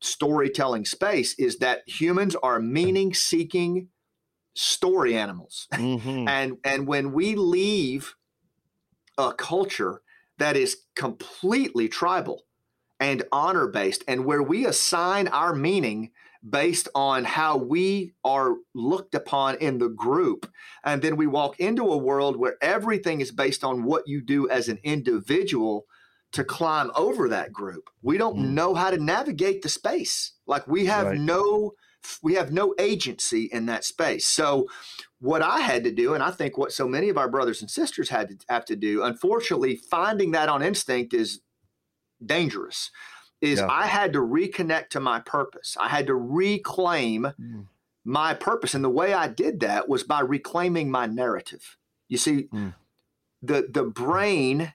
storytelling 0.00 0.84
space 0.84 1.34
is 1.38 1.58
that 1.58 1.82
humans 1.86 2.36
are 2.42 2.58
meaning 2.58 3.14
seeking 3.14 3.88
story 4.54 5.16
animals. 5.16 5.68
Mm-hmm. 5.72 6.28
and 6.28 6.58
and 6.64 6.86
when 6.86 7.12
we 7.12 7.34
leave 7.34 8.14
a 9.18 9.32
culture 9.32 10.02
that 10.38 10.56
is 10.56 10.78
completely 10.96 11.88
tribal 11.88 12.44
and 12.98 13.22
honor 13.32 13.66
based 13.66 14.04
and 14.08 14.24
where 14.24 14.42
we 14.42 14.66
assign 14.66 15.28
our 15.28 15.54
meaning 15.54 16.10
based 16.48 16.88
on 16.94 17.24
how 17.24 17.56
we 17.56 18.12
are 18.24 18.54
looked 18.74 19.14
upon 19.14 19.54
in 19.56 19.78
the 19.78 19.88
group 19.88 20.50
and 20.84 21.02
then 21.02 21.16
we 21.16 21.26
walk 21.26 21.60
into 21.60 21.84
a 21.84 21.96
world 21.96 22.36
where 22.36 22.56
everything 22.60 23.20
is 23.20 23.30
based 23.30 23.62
on 23.62 23.84
what 23.84 24.08
you 24.08 24.20
do 24.20 24.48
as 24.48 24.68
an 24.68 24.78
individual 24.82 25.86
to 26.32 26.44
climb 26.44 26.90
over 26.94 27.28
that 27.28 27.52
group. 27.52 27.90
We 28.02 28.18
don't 28.18 28.38
mm. 28.38 28.50
know 28.50 28.74
how 28.74 28.90
to 28.90 29.02
navigate 29.02 29.62
the 29.62 29.68
space. 29.68 30.32
Like 30.46 30.66
we 30.66 30.86
have 30.86 31.06
right. 31.06 31.18
no 31.18 31.74
we 32.20 32.34
have 32.34 32.52
no 32.52 32.74
agency 32.78 33.48
in 33.52 33.66
that 33.66 33.84
space. 33.84 34.26
So 34.26 34.66
what 35.20 35.40
I 35.40 35.60
had 35.60 35.84
to 35.84 35.92
do, 35.92 36.14
and 36.14 36.22
I 36.22 36.32
think 36.32 36.58
what 36.58 36.72
so 36.72 36.88
many 36.88 37.08
of 37.08 37.16
our 37.16 37.28
brothers 37.28 37.60
and 37.60 37.70
sisters 37.70 38.08
had 38.08 38.28
to 38.28 38.36
have 38.48 38.64
to 38.66 38.76
do, 38.76 39.04
unfortunately, 39.04 39.76
finding 39.76 40.32
that 40.32 40.48
on 40.48 40.62
instinct 40.62 41.14
is 41.14 41.40
dangerous. 42.24 42.90
Is 43.40 43.58
yeah. 43.58 43.68
I 43.68 43.86
had 43.86 44.12
to 44.14 44.20
reconnect 44.20 44.90
to 44.90 45.00
my 45.00 45.20
purpose. 45.20 45.76
I 45.78 45.88
had 45.88 46.06
to 46.08 46.14
reclaim 46.14 47.32
mm. 47.40 47.66
my 48.04 48.34
purpose. 48.34 48.74
And 48.74 48.84
the 48.84 48.88
way 48.88 49.12
I 49.12 49.28
did 49.28 49.60
that 49.60 49.88
was 49.88 50.04
by 50.04 50.20
reclaiming 50.20 50.90
my 50.90 51.06
narrative. 51.06 51.76
You 52.08 52.18
see, 52.18 52.48
mm. 52.52 52.74
the 53.42 53.68
the 53.70 53.84
brain 53.84 54.72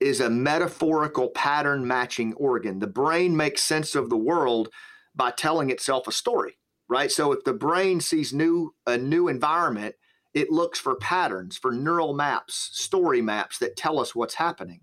is 0.00 0.20
a 0.20 0.30
metaphorical 0.30 1.28
pattern 1.30 1.86
matching 1.86 2.34
organ. 2.34 2.78
The 2.78 2.86
brain 2.86 3.36
makes 3.36 3.62
sense 3.62 3.94
of 3.94 4.10
the 4.10 4.16
world 4.16 4.68
by 5.14 5.30
telling 5.30 5.70
itself 5.70 6.08
a 6.08 6.12
story, 6.12 6.58
right? 6.88 7.10
So 7.10 7.32
if 7.32 7.44
the 7.44 7.52
brain 7.52 8.00
sees 8.00 8.32
new 8.32 8.74
a 8.86 8.98
new 8.98 9.28
environment, 9.28 9.94
it 10.34 10.50
looks 10.50 10.78
for 10.78 10.96
patterns, 10.96 11.56
for 11.56 11.70
neural 11.70 12.12
maps, 12.12 12.70
story 12.72 13.22
maps 13.22 13.58
that 13.58 13.76
tell 13.76 14.00
us 14.00 14.14
what's 14.14 14.34
happening. 14.34 14.80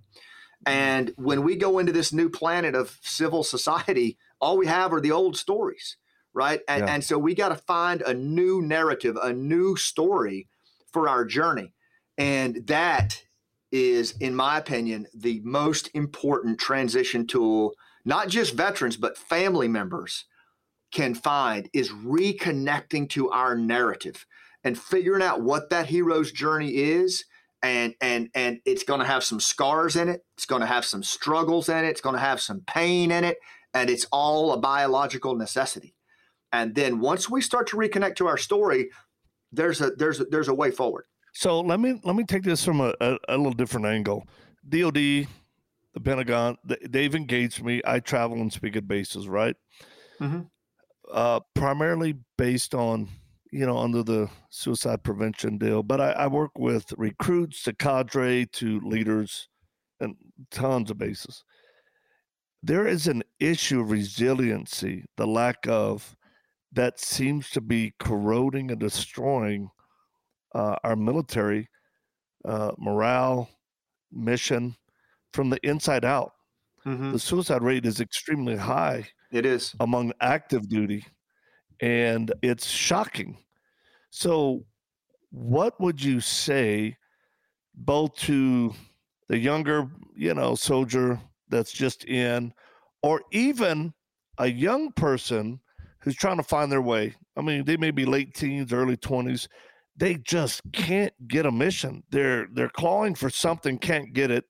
Mm-hmm. 0.65 0.78
And 0.78 1.13
when 1.17 1.43
we 1.43 1.56
go 1.56 1.80
into 1.80 1.91
this 1.91 2.13
new 2.13 2.30
planet 2.30 2.74
of 2.74 2.97
civil 3.02 3.43
society, 3.43 4.17
all 4.39 4.58
we 4.58 4.67
have 4.67 4.93
are 4.93 5.02
the 5.02 5.12
old 5.12 5.38
stories, 5.38 5.97
right? 6.34 6.62
And, 6.67 6.88
yeah. 6.88 6.93
and 6.93 7.04
so 7.04 7.17
we 7.17 7.36
got 7.36 7.50
to 7.50 7.56
find 7.56 8.02
a 8.02 8.13
new 8.13 8.62
narrative, 8.62 9.17
a 9.21 9.34
new 9.34 9.76
story 9.76 10.47
for 10.91 11.10
our 11.10 11.26
journey. 11.26 11.74
And 12.17 12.67
that 12.67 13.24
is, 13.72 14.16
in 14.20 14.36
my 14.36 14.58
opinion, 14.58 15.08
the 15.14 15.42
most 15.44 15.90
important 15.94 16.60
transition 16.60 17.26
tool, 17.26 17.74
not 18.06 18.28
just 18.28 18.54
veterans, 18.54 18.98
but 18.98 19.18
family 19.18 19.68
members 19.68 20.26
can 20.92 21.16
find 21.16 21.70
is 21.74 21.90
reconnecting 21.92 23.10
to 23.10 23.30
our 23.30 23.56
narrative 23.56 24.26
and 24.64 24.78
figuring 24.78 25.24
out 25.24 25.42
what 25.42 25.70
that 25.70 25.88
hero's 25.88 26.32
journey 26.32 26.76
is 26.76 27.24
and 27.64 27.94
and 28.02 28.30
and 28.36 28.60
it's 28.66 28.84
going 28.84 29.00
to 29.00 29.06
have 29.06 29.24
some 29.24 29.40
scars 29.40 29.96
in 29.96 30.10
it 30.10 30.26
it's 30.36 30.46
going 30.46 30.62
to 30.62 30.68
have 30.68 30.84
some 30.84 31.04
struggles 31.04 31.70
in 31.70 31.86
it 31.86 31.90
it's 31.90 32.02
going 32.02 32.16
to 32.16 32.20
have 32.20 32.42
some 32.42 32.62
pain 32.68 33.12
in 33.12 33.24
it 33.24 33.38
and 33.74 33.90
it's 33.90 34.06
all 34.12 34.52
a 34.52 34.58
biological 34.58 35.36
necessity. 35.36 35.96
And 36.52 36.76
then 36.76 37.00
once 37.00 37.30
we 37.30 37.42
start 37.42 37.68
to 37.68 37.78
reconnect 37.78 38.16
to 38.18 38.28
our 38.28 38.38
story 38.38 38.90
there's 39.54 39.82
a 39.82 39.92
there's 39.92 40.20
a, 40.20 40.26
there's 40.26 40.48
a 40.48 40.54
way 40.54 40.72
forward 40.72 41.06
so 41.32 41.62
let 41.62 41.80
me 41.80 42.00
let 42.04 42.15
me 42.15 42.24
take 42.24 42.44
this 42.44 42.63
from 42.63 42.82
a, 42.82 42.94
a, 43.02 43.17
a 43.30 43.38
little 43.38 43.54
different 43.54 43.86
angle 43.86 44.26
dod 44.67 44.94
the 44.94 45.28
pentagon 46.04 46.58
they've 46.89 47.15
engaged 47.15 47.63
me 47.63 47.82
i 47.86 48.00
travel 48.00 48.39
and 48.39 48.52
speak 48.54 48.76
at 48.76 48.88
bases 48.88 49.28
right 49.28 49.56
mm-hmm. 50.20 50.41
uh, 51.12 51.39
primarily 51.54 52.15
based 52.38 52.74
on 52.74 53.10
you 53.52 53.65
know, 53.65 53.78
under 53.78 54.02
the 54.02 54.30
suicide 54.50 55.04
prevention 55.04 55.58
deal. 55.58 55.84
But 55.84 56.00
I, 56.02 56.12
I 56.12 56.28
work 56.28 56.58
with 56.58 56.94
recruits 56.98 57.63
to 57.63 57.74
cadre 57.74 58.46
to 58.54 58.80
leaders 58.80 59.50
and 60.00 60.15
tons 60.50 60.89
of 60.89 60.98
bases. 60.98 61.44
There 62.63 62.88
is 62.88 63.08
an 63.08 63.24
issue 63.39 63.82
of 63.82 63.91
resiliency, 63.91 65.06
the 65.17 65.28
lack 65.28 65.67
of 65.67 66.15
that 66.72 67.00
seems 67.00 67.50
to 67.50 67.62
be 67.62 67.94
corroding 68.00 68.72
and 68.72 68.80
destroying 68.80 69.70
uh, 70.54 70.76
our 70.84 70.96
military 70.96 71.70
uh, 72.46 72.72
morale, 72.78 73.50
mission 74.12 74.76
from 75.34 75.50
the 75.50 75.60
inside 75.66 76.06
out. 76.06 76.34
Mm-hmm. 76.86 77.14
The 77.14 77.20
suicide 77.20 77.62
rate 77.62 77.86
is 77.86 78.02
extremely 78.02 78.58
high. 78.58 79.08
It 79.32 79.46
is 79.46 79.76
among 79.80 80.14
active 80.20 80.68
duty 80.68 81.06
and 81.80 82.32
it's 82.42 82.68
shocking. 82.68 83.38
So, 84.10 84.66
what 85.32 85.80
would 85.80 86.02
you 86.02 86.20
say 86.20 86.98
both 87.74 88.16
to 88.18 88.74
the 89.30 89.38
younger, 89.38 89.90
you 90.16 90.34
know, 90.34 90.56
soldier 90.56 91.20
that's 91.50 91.72
just 91.72 92.06
in, 92.06 92.54
or 93.02 93.22
even 93.32 93.94
a 94.38 94.48
young 94.48 94.92
person 94.92 95.60
who's 96.00 96.16
trying 96.16 96.38
to 96.38 96.44
find 96.44 96.72
their 96.72 96.82
way? 96.82 97.16
I 97.38 97.42
mean, 97.42 97.64
they 97.64 97.78
may 97.78 97.92
be 97.92 98.06
late 98.06 98.34
teens, 98.34 98.74
early 98.74 98.98
20s. 98.98 99.48
They 100.02 100.16
just 100.16 100.64
can't 100.74 101.14
get 101.28 101.46
a 101.46 101.52
mission. 101.52 102.02
They're 102.10 102.48
they're 102.52 102.70
clawing 102.70 103.14
for 103.14 103.30
something, 103.30 103.78
can't 103.78 104.14
get 104.14 104.32
it, 104.32 104.46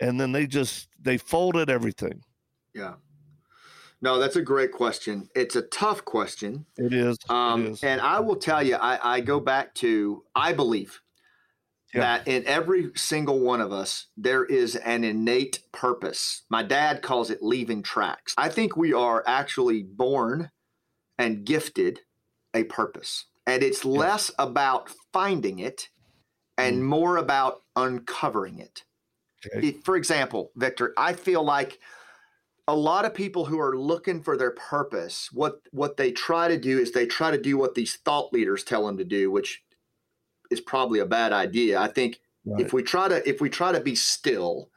and 0.00 0.18
then 0.18 0.32
they 0.32 0.46
just 0.46 0.88
they 0.98 1.18
folded 1.18 1.68
everything. 1.68 2.22
Yeah. 2.74 2.94
No, 4.00 4.18
that's 4.18 4.36
a 4.36 4.42
great 4.42 4.72
question. 4.72 5.28
It's 5.34 5.54
a 5.54 5.60
tough 5.60 6.06
question. 6.06 6.64
It 6.78 6.94
is. 6.94 7.18
Um, 7.28 7.66
it 7.66 7.70
is. 7.72 7.84
And 7.84 8.00
I 8.00 8.20
will 8.20 8.36
tell 8.36 8.62
you, 8.62 8.76
I, 8.76 9.16
I 9.16 9.20
go 9.20 9.38
back 9.38 9.74
to, 9.76 10.22
I 10.34 10.54
believe 10.54 11.02
yeah. 11.92 12.00
that 12.00 12.26
in 12.26 12.46
every 12.46 12.92
single 12.94 13.40
one 13.40 13.60
of 13.60 13.72
us, 13.72 14.06
there 14.16 14.46
is 14.46 14.76
an 14.76 15.04
innate 15.04 15.60
purpose. 15.72 16.44
My 16.48 16.62
dad 16.62 17.02
calls 17.02 17.28
it 17.28 17.42
leaving 17.42 17.82
tracks. 17.82 18.32
I 18.38 18.48
think 18.48 18.78
we 18.78 18.94
are 18.94 19.22
actually 19.26 19.82
born 19.82 20.50
and 21.18 21.44
gifted 21.44 22.00
a 22.54 22.64
purpose. 22.64 23.26
And 23.46 23.62
it's 23.62 23.84
yeah. 23.84 23.92
less 23.92 24.30
about 24.38 24.90
finding 25.12 25.58
it 25.58 25.88
and 26.58 26.82
mm. 26.82 26.84
more 26.84 27.16
about 27.16 27.62
uncovering 27.76 28.58
it. 28.58 28.84
Okay. 29.54 29.72
For 29.84 29.96
example, 29.96 30.50
Victor, 30.56 30.92
I 30.96 31.12
feel 31.12 31.44
like 31.44 31.78
a 32.68 32.74
lot 32.74 33.04
of 33.04 33.14
people 33.14 33.44
who 33.44 33.60
are 33.60 33.76
looking 33.76 34.22
for 34.22 34.36
their 34.36 34.50
purpose, 34.50 35.30
what 35.32 35.60
what 35.70 35.96
they 35.96 36.10
try 36.10 36.48
to 36.48 36.58
do 36.58 36.78
is 36.78 36.90
they 36.90 37.06
try 37.06 37.30
to 37.30 37.40
do 37.40 37.56
what 37.56 37.74
these 37.74 37.96
thought 37.96 38.32
leaders 38.32 38.64
tell 38.64 38.86
them 38.86 38.96
to 38.98 39.04
do, 39.04 39.30
which 39.30 39.62
is 40.50 40.60
probably 40.60 40.98
a 40.98 41.06
bad 41.06 41.32
idea. 41.32 41.78
I 41.78 41.88
think 41.88 42.20
right. 42.44 42.60
if 42.60 42.72
we 42.72 42.82
try 42.82 43.08
to 43.08 43.26
if 43.28 43.40
we 43.40 43.50
try 43.50 43.72
to 43.72 43.80
be 43.80 43.94
still 43.94 44.70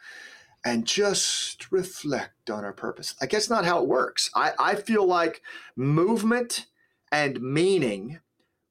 and 0.66 0.86
just 0.86 1.72
reflect 1.72 2.50
on 2.50 2.64
our 2.64 2.74
purpose, 2.74 3.16
I 3.22 3.26
guess 3.26 3.50
not 3.50 3.66
how 3.66 3.82
it 3.82 3.88
works. 3.88 4.30
I, 4.36 4.52
I 4.60 4.76
feel 4.76 5.08
like 5.08 5.42
movement 5.76 6.68
and 7.12 7.42
meaning 7.42 8.20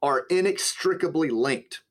are 0.03 0.27
inextricably 0.31 1.31
linked. 1.31 1.83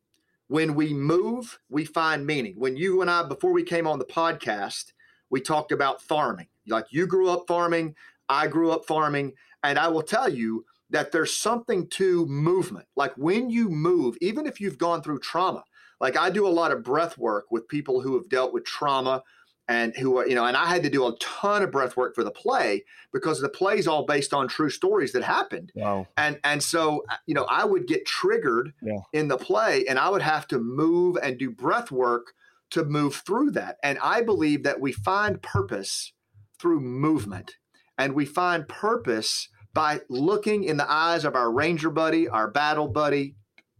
When 0.48 0.76
we 0.76 0.94
move, 0.94 1.60
we 1.70 1.84
find 1.84 2.26
meaning. 2.26 2.56
When 2.58 2.78
you 2.78 3.02
and 3.02 3.12
I, 3.12 3.24
before 3.24 3.52
we 3.52 3.64
came 3.64 3.86
on 3.86 4.00
the 4.00 4.06
podcast, 4.06 4.94
we 5.30 5.42
talked 5.42 5.72
about 5.72 6.02
farming 6.02 6.48
like 6.68 6.86
you 6.92 7.08
grew 7.08 7.30
up 7.30 7.46
farming, 7.48 7.96
I 8.30 8.48
grew 8.48 8.72
up 8.72 8.86
farming, 8.86 9.34
and 9.64 9.80
I 9.80 9.88
will 9.88 10.04
tell 10.04 10.30
you 10.30 10.66
that 10.90 11.12
there's 11.12 11.36
something 11.36 11.88
to 11.88 12.26
movement. 12.26 12.88
Like 12.96 13.14
when 13.18 13.50
you 13.50 13.70
move, 13.70 14.18
even 14.22 14.46
if 14.46 14.62
you've 14.62 14.78
gone 14.78 15.02
through 15.02 15.20
trauma, 15.20 15.64
like 16.00 16.18
I 16.18 16.30
do 16.30 16.48
a 16.48 16.50
lot 16.50 16.72
of 16.72 16.84
breath 16.84 17.18
work 17.18 17.46
with 17.52 17.68
people 17.68 18.02
who 18.02 18.14
have 18.16 18.30
dealt 18.30 18.54
with 18.54 18.66
trauma 18.66 19.24
and 19.68 19.96
who 19.98 20.26
you 20.28 20.36
know, 20.36 20.46
and 20.46 20.56
I 20.56 20.66
had 20.66 20.84
to 20.84 20.90
do 20.90 21.06
a 21.08 21.16
ton 21.20 21.62
of 21.62 21.72
breath 21.72 21.98
work 21.98 22.16
for 22.16 22.24
the 22.24 22.32
play 22.32 22.86
because 23.12 23.42
the 23.42 23.50
play 23.50 23.78
is 23.78 23.88
all 23.88 24.06
based 24.06 24.34
on 24.34 24.48
true 24.48 24.70
stories 24.70 25.12
that 25.14 25.24
happened. 25.24 25.72
Wow. 25.76 26.08
And 26.18 26.40
and 26.44 26.64
so 26.64 27.04
uh, 27.10 27.16
you 27.26 27.34
know, 27.34 27.46
I 27.50 27.66
would 27.66 27.88
get 27.88 28.06
triggered 28.06 28.74
yeah. 28.82 29.00
in 29.14 29.28
the 29.28 29.38
play 29.38 29.86
and 29.88 30.00
I 30.00 30.10
would 30.10 30.22
have 30.22 30.48
to 30.50 30.60
move 30.60 31.18
and 31.22 31.38
do 31.38 31.52
breath 31.52 31.92
work 31.92 32.34
to 32.72 32.84
move 32.84 33.16
through 33.26 33.52
that. 33.52 33.78
And 33.84 33.98
I 34.02 34.22
believe 34.22 34.64
that 34.64 34.80
we 34.80 34.92
find 34.92 35.42
purpose 35.42 36.14
through 36.60 36.82
movement. 36.82 37.56
And 37.98 38.14
we 38.14 38.26
find 38.26 38.68
purpose 38.68 39.50
by 39.74 40.02
looking 40.10 40.64
in 40.64 40.78
the 40.78 40.92
eyes 40.92 41.26
of 41.26 41.36
our 41.36 41.52
ranger 41.52 41.90
buddy, 41.90 42.28
our 42.28 42.50
battle 42.50 42.88
buddy, 42.88 43.36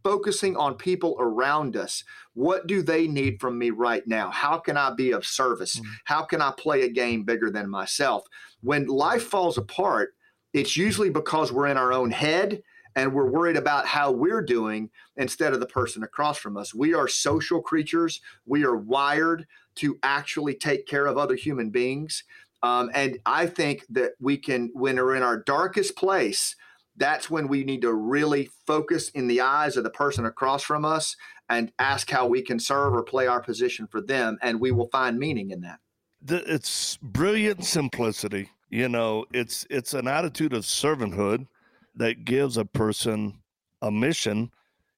focusing 0.08 0.56
on 0.56 0.74
people 0.74 1.18
around 1.20 1.76
us. 1.76 2.02
What 2.34 2.66
do 2.66 2.82
they 2.82 3.10
need 3.10 3.42
from 3.42 3.60
me 3.60 3.72
right 3.72 4.08
now? 4.08 4.30
How 4.30 4.58
can 4.58 4.78
I 4.78 4.94
be 4.94 5.12
of 5.12 5.26
service? 5.26 5.76
Mm-hmm. 5.76 5.92
How 6.06 6.22
can 6.22 6.42
I 6.42 6.54
play 6.58 6.84
a 6.84 6.90
game 6.90 7.24
bigger 7.24 7.52
than 7.52 7.70
myself? 7.70 8.26
When 8.62 8.88
life 8.88 9.24
falls 9.24 9.58
apart, 9.58 10.14
it's 10.54 10.78
usually 10.78 11.10
because 11.10 11.52
we're 11.52 11.68
in 11.68 11.76
our 11.76 11.92
own 11.92 12.10
head 12.10 12.62
and 12.96 13.14
we're 13.14 13.30
worried 13.30 13.58
about 13.58 13.86
how 13.86 14.10
we're 14.14 14.42
doing 14.42 14.90
instead 15.18 15.52
of 15.52 15.60
the 15.60 15.66
person 15.66 16.04
across 16.04 16.38
from 16.38 16.56
us. 16.56 16.74
We 16.74 16.94
are 16.94 17.10
social 17.10 17.62
creatures. 17.62 18.22
We 18.46 18.64
are 18.64 18.78
wired 18.78 19.46
to 19.76 20.00
actually 20.04 20.56
take 20.56 20.88
care 20.88 21.08
of 21.08 21.18
other 21.18 21.36
human 21.36 21.70
beings. 21.70 22.24
Um, 22.64 22.90
and 22.94 23.20
I 23.26 23.46
think 23.46 23.86
that 23.90 24.14
we 24.22 24.38
can, 24.38 24.72
when 24.74 24.96
we're 24.96 25.18
in 25.18 25.24
our 25.24 25.44
darkest 25.44 25.98
place, 25.98 26.56
that's 26.98 27.30
when 27.30 27.48
we 27.48 27.64
need 27.64 27.82
to 27.82 27.94
really 27.94 28.50
focus 28.66 29.10
in 29.10 29.28
the 29.28 29.42
eyes 29.42 29.78
of 29.78 29.84
the 29.84 29.90
person 29.90 30.26
across 30.26 30.64
from 30.64 30.84
us 30.84 31.16
and 31.50 31.72
ask 31.80 32.10
how 32.10 32.28
we 32.28 32.42
can 32.42 32.60
serve 32.60 32.94
or 32.94 33.04
play 33.04 33.28
our 33.28 33.42
position 33.42 33.88
for 33.88 34.02
them. 34.02 34.38
And 34.42 34.60
we 34.60 34.72
will 34.72 34.90
find 34.90 35.18
meaning 35.18 35.52
in 35.52 35.62
that. 35.62 35.80
It's 36.28 36.98
brilliant 36.98 37.64
simplicity. 37.64 38.50
You 38.70 38.90
know, 38.90 39.26
it's 39.32 39.66
it's 39.70 39.94
an 39.94 40.08
attitude 40.08 40.54
of 40.54 40.64
servanthood 40.64 41.48
that 41.96 42.26
gives 42.26 42.58
a 42.58 42.66
person 42.66 43.40
a 43.82 43.92
mission. 43.92 44.52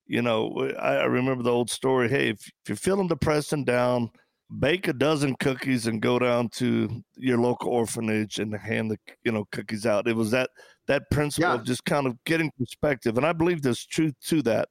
You 0.07 0.21
know, 0.21 0.71
I, 0.79 0.95
I 0.95 1.03
remember 1.03 1.43
the 1.43 1.51
old 1.51 1.69
story. 1.69 2.09
Hey, 2.09 2.29
if, 2.29 2.39
if 2.47 2.69
you're 2.69 2.75
feeling 2.75 3.07
depressed 3.07 3.53
and 3.53 3.65
down, 3.65 4.09
bake 4.57 4.87
a 4.87 4.93
dozen 4.93 5.35
cookies 5.35 5.85
and 5.85 6.01
go 6.01 6.17
down 6.17 6.49
to 6.49 7.03
your 7.15 7.37
local 7.37 7.69
orphanage 7.71 8.39
and 8.39 8.55
hand 8.55 8.89
the 8.89 8.97
you 9.23 9.31
know 9.31 9.45
cookies 9.51 9.85
out. 9.85 10.07
It 10.07 10.15
was 10.15 10.31
that 10.31 10.49
that 10.89 11.09
principle 11.11 11.49
yeah. 11.49 11.55
of 11.55 11.63
just 11.63 11.85
kind 11.85 12.05
of 12.05 12.21
getting 12.25 12.51
perspective, 12.59 13.15
and 13.17 13.25
I 13.25 13.31
believe 13.31 13.61
there's 13.61 13.85
truth 13.85 14.15
to 14.25 14.41
that. 14.41 14.67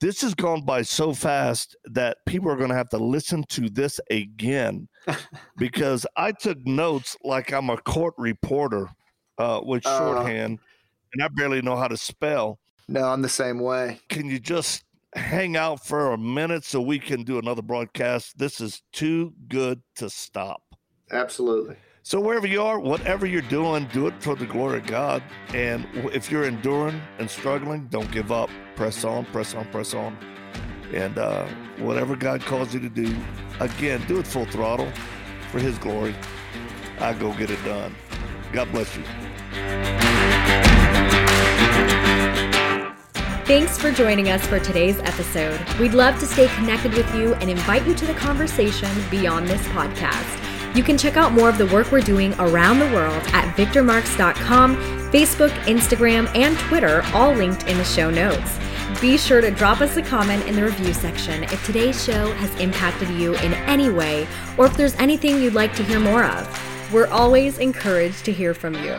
This 0.00 0.22
has 0.22 0.34
gone 0.34 0.64
by 0.64 0.82
so 0.82 1.12
fast 1.12 1.76
that 1.84 2.16
people 2.26 2.50
are 2.50 2.56
going 2.56 2.70
to 2.70 2.76
have 2.76 2.88
to 2.88 2.98
listen 2.98 3.44
to 3.50 3.68
this 3.68 4.00
again 4.10 4.88
because 5.58 6.06
I 6.16 6.32
took 6.32 6.58
notes 6.66 7.16
like 7.22 7.52
I'm 7.52 7.70
a 7.70 7.76
court 7.76 8.14
reporter 8.16 8.88
uh, 9.36 9.60
with 9.62 9.86
uh. 9.86 9.98
shorthand, 9.98 10.58
uh, 10.58 11.12
and 11.12 11.22
I 11.22 11.28
barely 11.28 11.60
know 11.60 11.76
how 11.76 11.88
to 11.88 11.96
spell. 11.96 12.58
No, 12.88 13.04
I'm 13.04 13.22
the 13.22 13.28
same 13.28 13.60
way. 13.60 14.00
Can 14.08 14.26
you 14.26 14.40
just 14.40 14.84
hang 15.14 15.56
out 15.56 15.84
for 15.84 16.12
a 16.12 16.18
minute 16.18 16.64
so 16.64 16.80
we 16.80 16.98
can 16.98 17.22
do 17.22 17.38
another 17.38 17.62
broadcast. 17.62 18.38
This 18.38 18.60
is 18.60 18.82
too 18.92 19.34
good 19.48 19.82
to 19.96 20.08
stop. 20.08 20.62
Absolutely. 21.10 21.76
So, 22.04 22.20
wherever 22.20 22.48
you 22.48 22.60
are, 22.60 22.80
whatever 22.80 23.26
you're 23.26 23.42
doing, 23.42 23.88
do 23.92 24.08
it 24.08 24.14
for 24.20 24.34
the 24.34 24.44
glory 24.44 24.78
of 24.78 24.86
God. 24.86 25.22
And 25.54 25.86
if 26.12 26.32
you're 26.32 26.44
enduring 26.44 27.00
and 27.20 27.30
struggling, 27.30 27.86
don't 27.92 28.10
give 28.10 28.32
up. 28.32 28.50
Press 28.74 29.04
on, 29.04 29.24
press 29.26 29.54
on, 29.54 29.70
press 29.70 29.94
on. 29.94 30.16
And 30.92 31.16
uh, 31.16 31.46
whatever 31.78 32.16
God 32.16 32.40
calls 32.40 32.74
you 32.74 32.80
to 32.80 32.88
do, 32.88 33.16
again, 33.60 34.02
do 34.08 34.18
it 34.18 34.26
full 34.26 34.46
throttle 34.46 34.90
for 35.52 35.60
His 35.60 35.78
glory. 35.78 36.14
I 36.98 37.12
go 37.14 37.32
get 37.34 37.50
it 37.50 37.64
done. 37.64 37.94
God 38.52 38.70
bless 38.72 38.96
you. 38.96 39.04
Thanks 43.44 43.78
for 43.78 43.92
joining 43.92 44.28
us 44.28 44.44
for 44.46 44.58
today's 44.58 44.98
episode. 45.00 45.60
We'd 45.78 45.94
love 45.94 46.18
to 46.18 46.26
stay 46.26 46.48
connected 46.56 46.94
with 46.94 47.14
you 47.14 47.34
and 47.34 47.48
invite 47.48 47.86
you 47.86 47.94
to 47.94 48.06
the 48.06 48.14
conversation 48.14 48.90
beyond 49.08 49.46
this 49.46 49.62
podcast. 49.68 50.41
You 50.74 50.82
can 50.82 50.96
check 50.96 51.16
out 51.16 51.32
more 51.32 51.48
of 51.48 51.58
the 51.58 51.66
work 51.66 51.92
we're 51.92 52.00
doing 52.00 52.34
around 52.38 52.78
the 52.78 52.86
world 52.86 53.22
at 53.32 53.54
victormarx.com, 53.56 54.76
Facebook, 55.10 55.50
Instagram, 55.64 56.34
and 56.34 56.58
Twitter, 56.58 57.02
all 57.12 57.32
linked 57.32 57.66
in 57.68 57.76
the 57.76 57.84
show 57.84 58.10
notes. 58.10 58.58
Be 59.00 59.18
sure 59.18 59.40
to 59.40 59.50
drop 59.50 59.80
us 59.80 59.96
a 59.96 60.02
comment 60.02 60.46
in 60.46 60.54
the 60.54 60.64
review 60.64 60.94
section 60.94 61.44
if 61.44 61.64
today's 61.66 62.02
show 62.02 62.32
has 62.32 62.54
impacted 62.60 63.08
you 63.10 63.34
in 63.36 63.54
any 63.54 63.90
way 63.90 64.26
or 64.56 64.66
if 64.66 64.76
there's 64.76 64.94
anything 64.96 65.42
you'd 65.42 65.54
like 65.54 65.74
to 65.74 65.82
hear 65.82 66.00
more 66.00 66.24
of. 66.24 66.92
We're 66.92 67.08
always 67.08 67.58
encouraged 67.58 68.24
to 68.26 68.32
hear 68.32 68.54
from 68.54 68.74
you. 68.74 68.94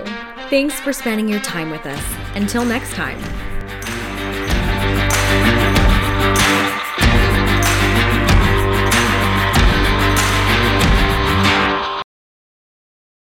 Thanks 0.50 0.80
for 0.80 0.94
spending 0.94 1.30
your 1.30 1.42
time 1.42 1.70
with 1.70 1.86
us. 1.86 2.04
Until 2.36 2.66
next 2.66 2.94
time. 2.94 3.20